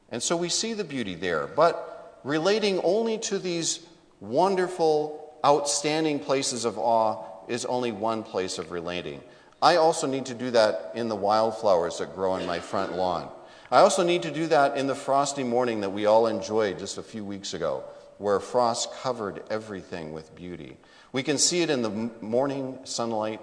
And 0.10 0.22
so 0.22 0.38
we 0.38 0.50
see 0.50 0.74
the 0.74 0.84
beauty 0.84 1.16
there, 1.16 1.48
but 1.48 2.20
relating 2.24 2.80
only 2.84 3.18
to 3.20 3.40
these 3.40 3.86
wonderful 4.20 5.25
outstanding 5.46 6.20
places 6.20 6.66
of 6.66 6.80
awe 6.80 7.24
is 7.48 7.66
only 7.66 7.92
one 7.92 8.24
place 8.24 8.58
of 8.58 8.72
relating. 8.72 9.22
I 9.62 9.76
also 9.78 10.08
need 10.08 10.26
to 10.28 10.34
do 10.34 10.52
that 10.52 10.92
in 10.96 11.08
the 11.08 11.16
wildflowers 11.16 12.00
that 12.00 12.16
grow 12.16 12.32
on 12.32 12.46
my 12.46 12.60
front 12.60 12.94
lawn. 12.94 13.30
I 13.72 13.80
also 13.80 14.04
need 14.04 14.24
to 14.24 14.32
do 14.32 14.48
that 14.48 14.78
in 14.78 14.88
the 14.88 14.96
frosty 14.96 15.44
morning 15.44 15.82
that 15.82 15.92
we 15.92 16.06
all 16.06 16.28
enjoyed 16.28 16.80
just 16.80 16.98
a 16.98 17.04
few 17.04 17.24
weeks 17.24 17.54
ago, 17.54 17.84
where 18.18 18.40
frost 18.40 18.92
covered 18.94 19.44
everything 19.50 20.12
with 20.12 20.36
beauty. 20.36 20.78
We 21.12 21.24
can 21.24 21.38
see 21.38 21.62
it 21.62 21.70
in 21.70 21.82
the 21.82 22.12
morning 22.22 22.80
sunlight 22.84 23.42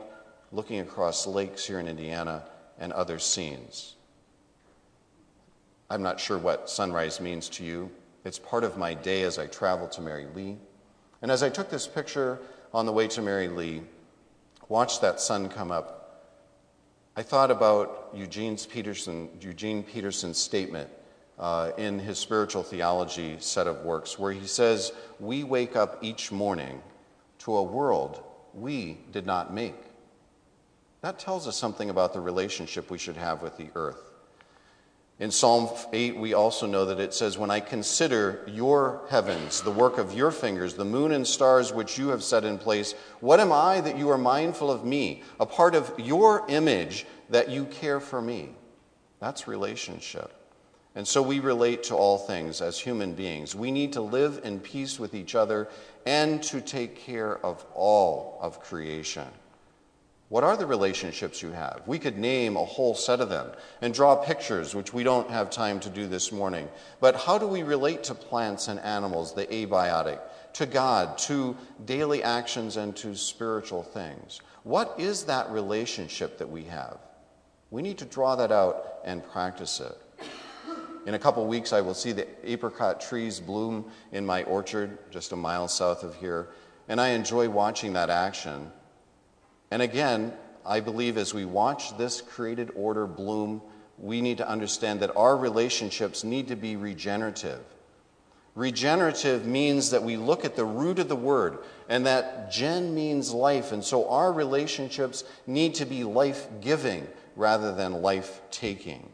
looking 0.53 0.81
across 0.81 1.27
lakes 1.27 1.65
here 1.65 1.81
in 1.81 1.88
Indiana 1.88 2.45
and 2.79 2.93
other 2.93 3.19
scenes. 3.19 3.95
I'm 5.91 6.03
not 6.03 6.21
sure 6.21 6.38
what 6.38 6.71
sunrise 6.71 7.21
means 7.21 7.49
to 7.51 7.65
you. 7.65 7.91
It's 8.25 8.38
part 8.38 8.65
of 8.65 8.77
my 8.77 8.95
day 8.95 9.23
as 9.23 9.38
I 9.38 9.47
travel 9.47 9.88
to 9.88 10.01
Merry 10.01 10.27
Lea. 10.35 10.57
And 11.23 11.31
as 11.31 11.43
I 11.43 11.49
took 11.49 11.71
this 11.71 11.87
picture 11.87 12.41
on 12.75 12.85
the 12.85 12.93
way 12.93 13.07
to 13.09 13.23
Merry 13.23 13.49
Lea, 13.49 13.83
watched 14.69 15.01
that 15.01 15.21
sun 15.21 15.49
come 15.49 15.71
up, 15.71 16.03
I 17.17 17.23
thought 17.23 17.51
about 17.51 18.11
Eugene's 18.15 18.67
Peterson, 18.67 19.29
Eugene 19.41 19.83
Peterson's 19.85 20.39
statement 20.39 20.91
uh, 21.39 21.71
in 21.77 21.99
his 21.99 22.19
spiritual 22.19 22.63
theology 22.63 23.37
set 23.39 23.67
of 23.67 23.85
works, 23.85 24.19
where 24.19 24.33
he 24.33 24.47
says, 24.47 24.93
We 25.21 25.45
wake 25.45 25.77
up 25.77 25.99
each 26.03 26.33
morning 26.33 26.83
to 27.41 27.57
a 27.57 27.63
world 27.63 28.23
we 28.55 28.99
did 29.13 29.27
not 29.27 29.53
make. 29.53 29.75
That 31.03 31.19
tells 31.19 31.47
us 31.47 31.57
something 31.57 31.91
about 31.91 32.13
the 32.13 32.21
relationship 32.21 32.91
we 32.91 32.99
should 32.99 33.17
have 33.17 33.43
with 33.43 33.57
the 33.57 33.69
earth. 33.75 34.12
In 35.18 35.31
Psalm 35.31 35.68
8, 35.92 36.16
we 36.16 36.35
also 36.35 36.66
know 36.66 36.87
that 36.87 36.98
it 36.98 37.14
says, 37.14 37.38
When 37.38 37.51
I 37.51 37.61
consider 37.61 38.42
your 38.46 39.03
heavens, 39.09 39.61
the 39.61 39.70
work 39.70 39.98
of 39.98 40.14
your 40.14 40.31
fingers, 40.31 40.75
the 40.75 40.85
moon 40.85 41.12
and 41.12 41.27
stars 41.27 41.72
which 41.72 41.98
you 41.98 42.09
have 42.09 42.25
set 42.25 42.44
in 42.44 42.59
place, 42.59 42.94
what 43.20 43.38
am 43.38 43.53
I 43.53 43.81
that 43.83 43.98
you 43.98 44.09
are 44.09 44.18
mindful 44.18 44.70
of 44.70 44.85
me, 44.85 45.22
a 45.38 45.46
part 45.46 45.75
of 45.75 45.92
your 45.98 46.44
image 46.48 47.07
that 47.31 47.51
you 47.51 47.66
care 47.66 48.01
for 48.01 48.20
me? 48.20 48.51
That's 49.20 49.46
relationship. 49.46 50.33
And 50.94 51.07
so 51.07 51.22
we 51.22 51.40
relate 51.40 51.85
to 51.85 51.94
all 51.94 52.18
things 52.18 52.61
as 52.61 52.79
human 52.79 53.14
beings. 53.14 53.55
We 53.55 53.70
need 53.70 53.92
to 53.94 54.03
live 54.03 54.40
in 54.44 54.61
peace 54.61 54.98
with 54.98 55.14
each 55.14 55.35
other 55.35 55.68
and 56.05 56.42
to 56.44 56.61
take 56.61 56.96
care 56.96 57.38
of 57.44 57.64
all 57.75 58.38
of 58.42 58.61
creation. 58.61 59.29
What 60.33 60.45
are 60.45 60.57
the 60.57 60.64
relationships 60.64 61.42
you 61.42 61.51
have? 61.51 61.83
We 61.85 61.99
could 61.99 62.16
name 62.16 62.57
a 62.57 62.64
whole 62.64 62.95
set 62.95 63.21
of 63.21 63.29
them 63.29 63.51
and 63.83 63.92
draw 63.92 64.16
pictures, 64.16 64.75
which 64.75 64.95
we 64.95 65.05
don't 65.05 65.29
have 65.29 65.51
time 65.51 65.79
to 65.81 65.90
do 65.90 66.07
this 66.07 66.33
morning. 66.33 66.71
But 67.01 67.16
how 67.16 67.37
do 67.37 67.47
we 67.47 67.62
relate 67.62 68.03
to 68.05 68.14
plants 68.14 68.68
and 68.68 68.81
animals, 68.81 69.35
the 69.35 69.45
abiotic, 69.45 70.21
to 70.55 70.64
God, 70.64 71.18
to 71.29 71.55
daily 71.85 72.23
actions, 72.23 72.79
and 72.79 72.97
to 72.97 73.14
spiritual 73.14 73.83
things? 73.83 74.40
What 74.62 74.95
is 74.97 75.25
that 75.25 75.51
relationship 75.51 76.38
that 76.38 76.49
we 76.49 76.64
have? 76.64 76.97
We 77.71 77.83
need 77.83 77.99
to 77.99 78.07
draw 78.07 78.35
that 78.37 78.51
out 78.51 79.01
and 79.05 79.23
practice 79.33 79.81
it. 79.81 80.27
In 81.05 81.12
a 81.12 81.18
couple 81.18 81.47
weeks, 81.47 81.75
I 81.75 81.83
will 81.83 81.92
see 81.92 82.12
the 82.12 82.27
apricot 82.51 83.03
trees 83.03 83.38
bloom 83.38 83.90
in 84.12 84.25
my 84.25 84.45
orchard 84.45 84.97
just 85.11 85.33
a 85.33 85.37
mile 85.37 85.68
south 85.68 86.03
of 86.03 86.14
here, 86.14 86.49
and 86.88 86.99
I 87.03 87.09
enjoy 87.09 87.51
watching 87.51 87.92
that 87.92 88.09
action 88.09 88.73
and 89.73 89.81
again, 89.81 90.35
I 90.67 90.81
believe 90.81 91.17
as 91.17 91.33
we 91.33 91.47
watch 91.47 91.97
this 91.97 92.21
created 92.21 92.71
order 92.77 93.07
bloom, 93.07 93.63
we 93.97 94.21
need 94.21 94.37
to 94.37 94.47
understand 94.47 95.01
that 95.01 95.17
our 95.17 95.35
relationships 95.35 96.25
need 96.25 96.49
to 96.49 96.57
be 96.57 96.77
regenerative. 96.77 97.65
Regenerative 98.55 99.47
means 99.47 99.89
that 99.93 100.03
we 100.03 100.19
look 100.19 100.45
at 100.45 100.57
the 100.57 100.65
root 100.67 100.99
of 100.99 101.09
the 101.09 101.17
word, 101.17 101.57
and 101.89 102.05
that 102.05 102.53
gen 102.53 102.95
means 102.95 103.33
life. 103.33 103.73
And 103.73 103.83
so 103.83 104.11
our 104.11 104.31
relationships 104.31 105.25
need 105.47 105.77
to 105.77 105.87
be 105.87 106.05
life 106.05 106.49
giving 106.61 107.09
rather 107.35 107.75
than 107.75 108.03
life 108.03 108.43
taking. 108.51 109.09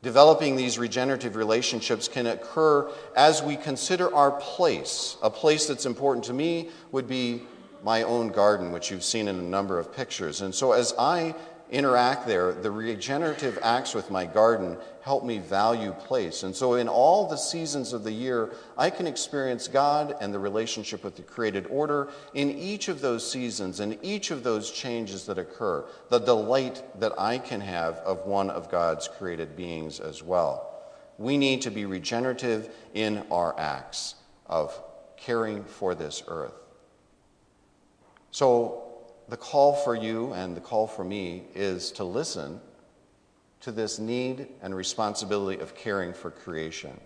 Developing 0.00 0.56
these 0.56 0.78
regenerative 0.78 1.36
relationships 1.36 2.08
can 2.08 2.26
occur 2.26 2.90
as 3.14 3.42
we 3.42 3.56
consider 3.56 4.12
our 4.14 4.30
place. 4.30 5.18
A 5.22 5.28
place 5.28 5.66
that's 5.66 5.84
important 5.84 6.24
to 6.24 6.32
me 6.32 6.70
would 6.92 7.06
be 7.06 7.42
my 7.82 8.02
own 8.02 8.28
garden, 8.28 8.72
which 8.72 8.90
you've 8.90 9.04
seen 9.04 9.28
in 9.28 9.38
a 9.38 9.42
number 9.42 9.78
of 9.78 9.92
pictures. 9.92 10.40
And 10.40 10.54
so 10.54 10.72
as 10.72 10.94
I 10.98 11.34
interact 11.72 12.26
there, 12.26 12.52
the 12.52 12.70
regenerative 12.70 13.58
acts 13.62 13.94
with 13.94 14.10
my 14.10 14.26
garden 14.26 14.76
help 15.00 15.24
me 15.24 15.38
value 15.38 15.92
place. 15.92 16.42
And 16.42 16.54
so 16.54 16.74
in 16.74 16.86
all 16.86 17.26
the 17.26 17.36
seasons 17.36 17.94
of 17.94 18.04
the 18.04 18.12
year, 18.12 18.52
I 18.76 18.90
can 18.90 19.06
experience 19.06 19.68
God 19.68 20.14
and 20.20 20.32
the 20.32 20.38
relationship 20.38 21.02
with 21.02 21.16
the 21.16 21.22
created 21.22 21.66
order 21.68 22.10
in 22.34 22.50
each 22.50 22.88
of 22.88 23.00
those 23.00 23.28
seasons 23.28 23.80
and 23.80 23.98
each 24.02 24.30
of 24.30 24.44
those 24.44 24.70
changes 24.70 25.24
that 25.26 25.38
occur, 25.38 25.84
the 26.10 26.18
delight 26.18 26.82
that 27.00 27.18
I 27.18 27.38
can 27.38 27.62
have 27.62 27.96
of 27.96 28.26
one 28.26 28.50
of 28.50 28.70
God's 28.70 29.08
created 29.08 29.56
beings 29.56 29.98
as 29.98 30.22
well. 30.22 30.68
We 31.16 31.38
need 31.38 31.62
to 31.62 31.70
be 31.70 31.86
regenerative 31.86 32.68
in 32.92 33.24
our 33.30 33.58
acts 33.58 34.16
of 34.46 34.78
caring 35.16 35.64
for 35.64 35.94
this 35.94 36.22
earth. 36.28 36.61
So, 38.32 38.82
the 39.28 39.36
call 39.36 39.74
for 39.74 39.94
you 39.94 40.32
and 40.32 40.56
the 40.56 40.60
call 40.60 40.86
for 40.86 41.04
me 41.04 41.44
is 41.54 41.92
to 41.92 42.04
listen 42.04 42.60
to 43.60 43.70
this 43.70 43.98
need 43.98 44.48
and 44.62 44.74
responsibility 44.74 45.60
of 45.60 45.74
caring 45.74 46.12
for 46.12 46.30
creation. 46.30 46.98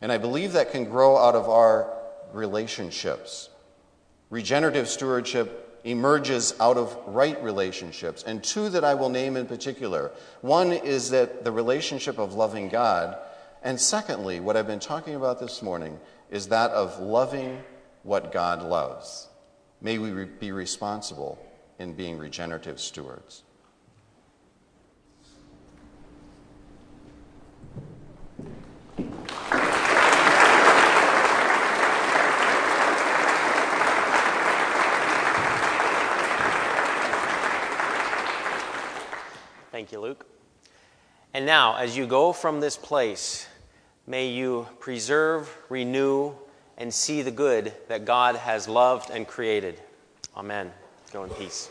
And 0.00 0.12
I 0.12 0.18
believe 0.18 0.52
that 0.52 0.72
can 0.72 0.84
grow 0.84 1.16
out 1.16 1.34
of 1.34 1.48
our 1.48 1.90
relationships. 2.32 3.48
Regenerative 4.30 4.88
stewardship 4.88 5.80
emerges 5.84 6.54
out 6.58 6.76
of 6.76 6.98
right 7.06 7.40
relationships, 7.42 8.24
and 8.26 8.42
two 8.42 8.68
that 8.70 8.84
I 8.84 8.94
will 8.94 9.10
name 9.10 9.36
in 9.36 9.46
particular. 9.46 10.10
One 10.40 10.72
is 10.72 11.10
that 11.10 11.44
the 11.44 11.52
relationship 11.52 12.18
of 12.18 12.34
loving 12.34 12.68
God, 12.68 13.16
and 13.62 13.80
secondly, 13.80 14.40
what 14.40 14.56
I've 14.56 14.66
been 14.66 14.80
talking 14.80 15.14
about 15.14 15.38
this 15.38 15.62
morning 15.62 16.00
is 16.30 16.48
that 16.48 16.72
of 16.72 16.98
loving 16.98 17.62
what 18.02 18.32
God 18.32 18.62
loves. 18.62 19.28
May 19.84 19.98
we 19.98 20.12
re- 20.12 20.24
be 20.24 20.50
responsible 20.50 21.38
in 21.78 21.92
being 21.92 22.16
regenerative 22.16 22.80
stewards. 22.80 23.42
Thank 39.70 39.92
you, 39.92 40.00
Luke. 40.00 40.24
And 41.34 41.44
now, 41.44 41.76
as 41.76 41.94
you 41.94 42.06
go 42.06 42.32
from 42.32 42.60
this 42.60 42.78
place, 42.78 43.46
may 44.06 44.28
you 44.28 44.66
preserve, 44.80 45.54
renew, 45.68 46.32
and 46.78 46.92
see 46.92 47.22
the 47.22 47.30
good 47.30 47.72
that 47.88 48.04
God 48.04 48.36
has 48.36 48.68
loved 48.68 49.10
and 49.10 49.26
created. 49.26 49.80
Amen. 50.36 50.72
Go 51.12 51.24
in 51.24 51.30
peace. 51.30 51.70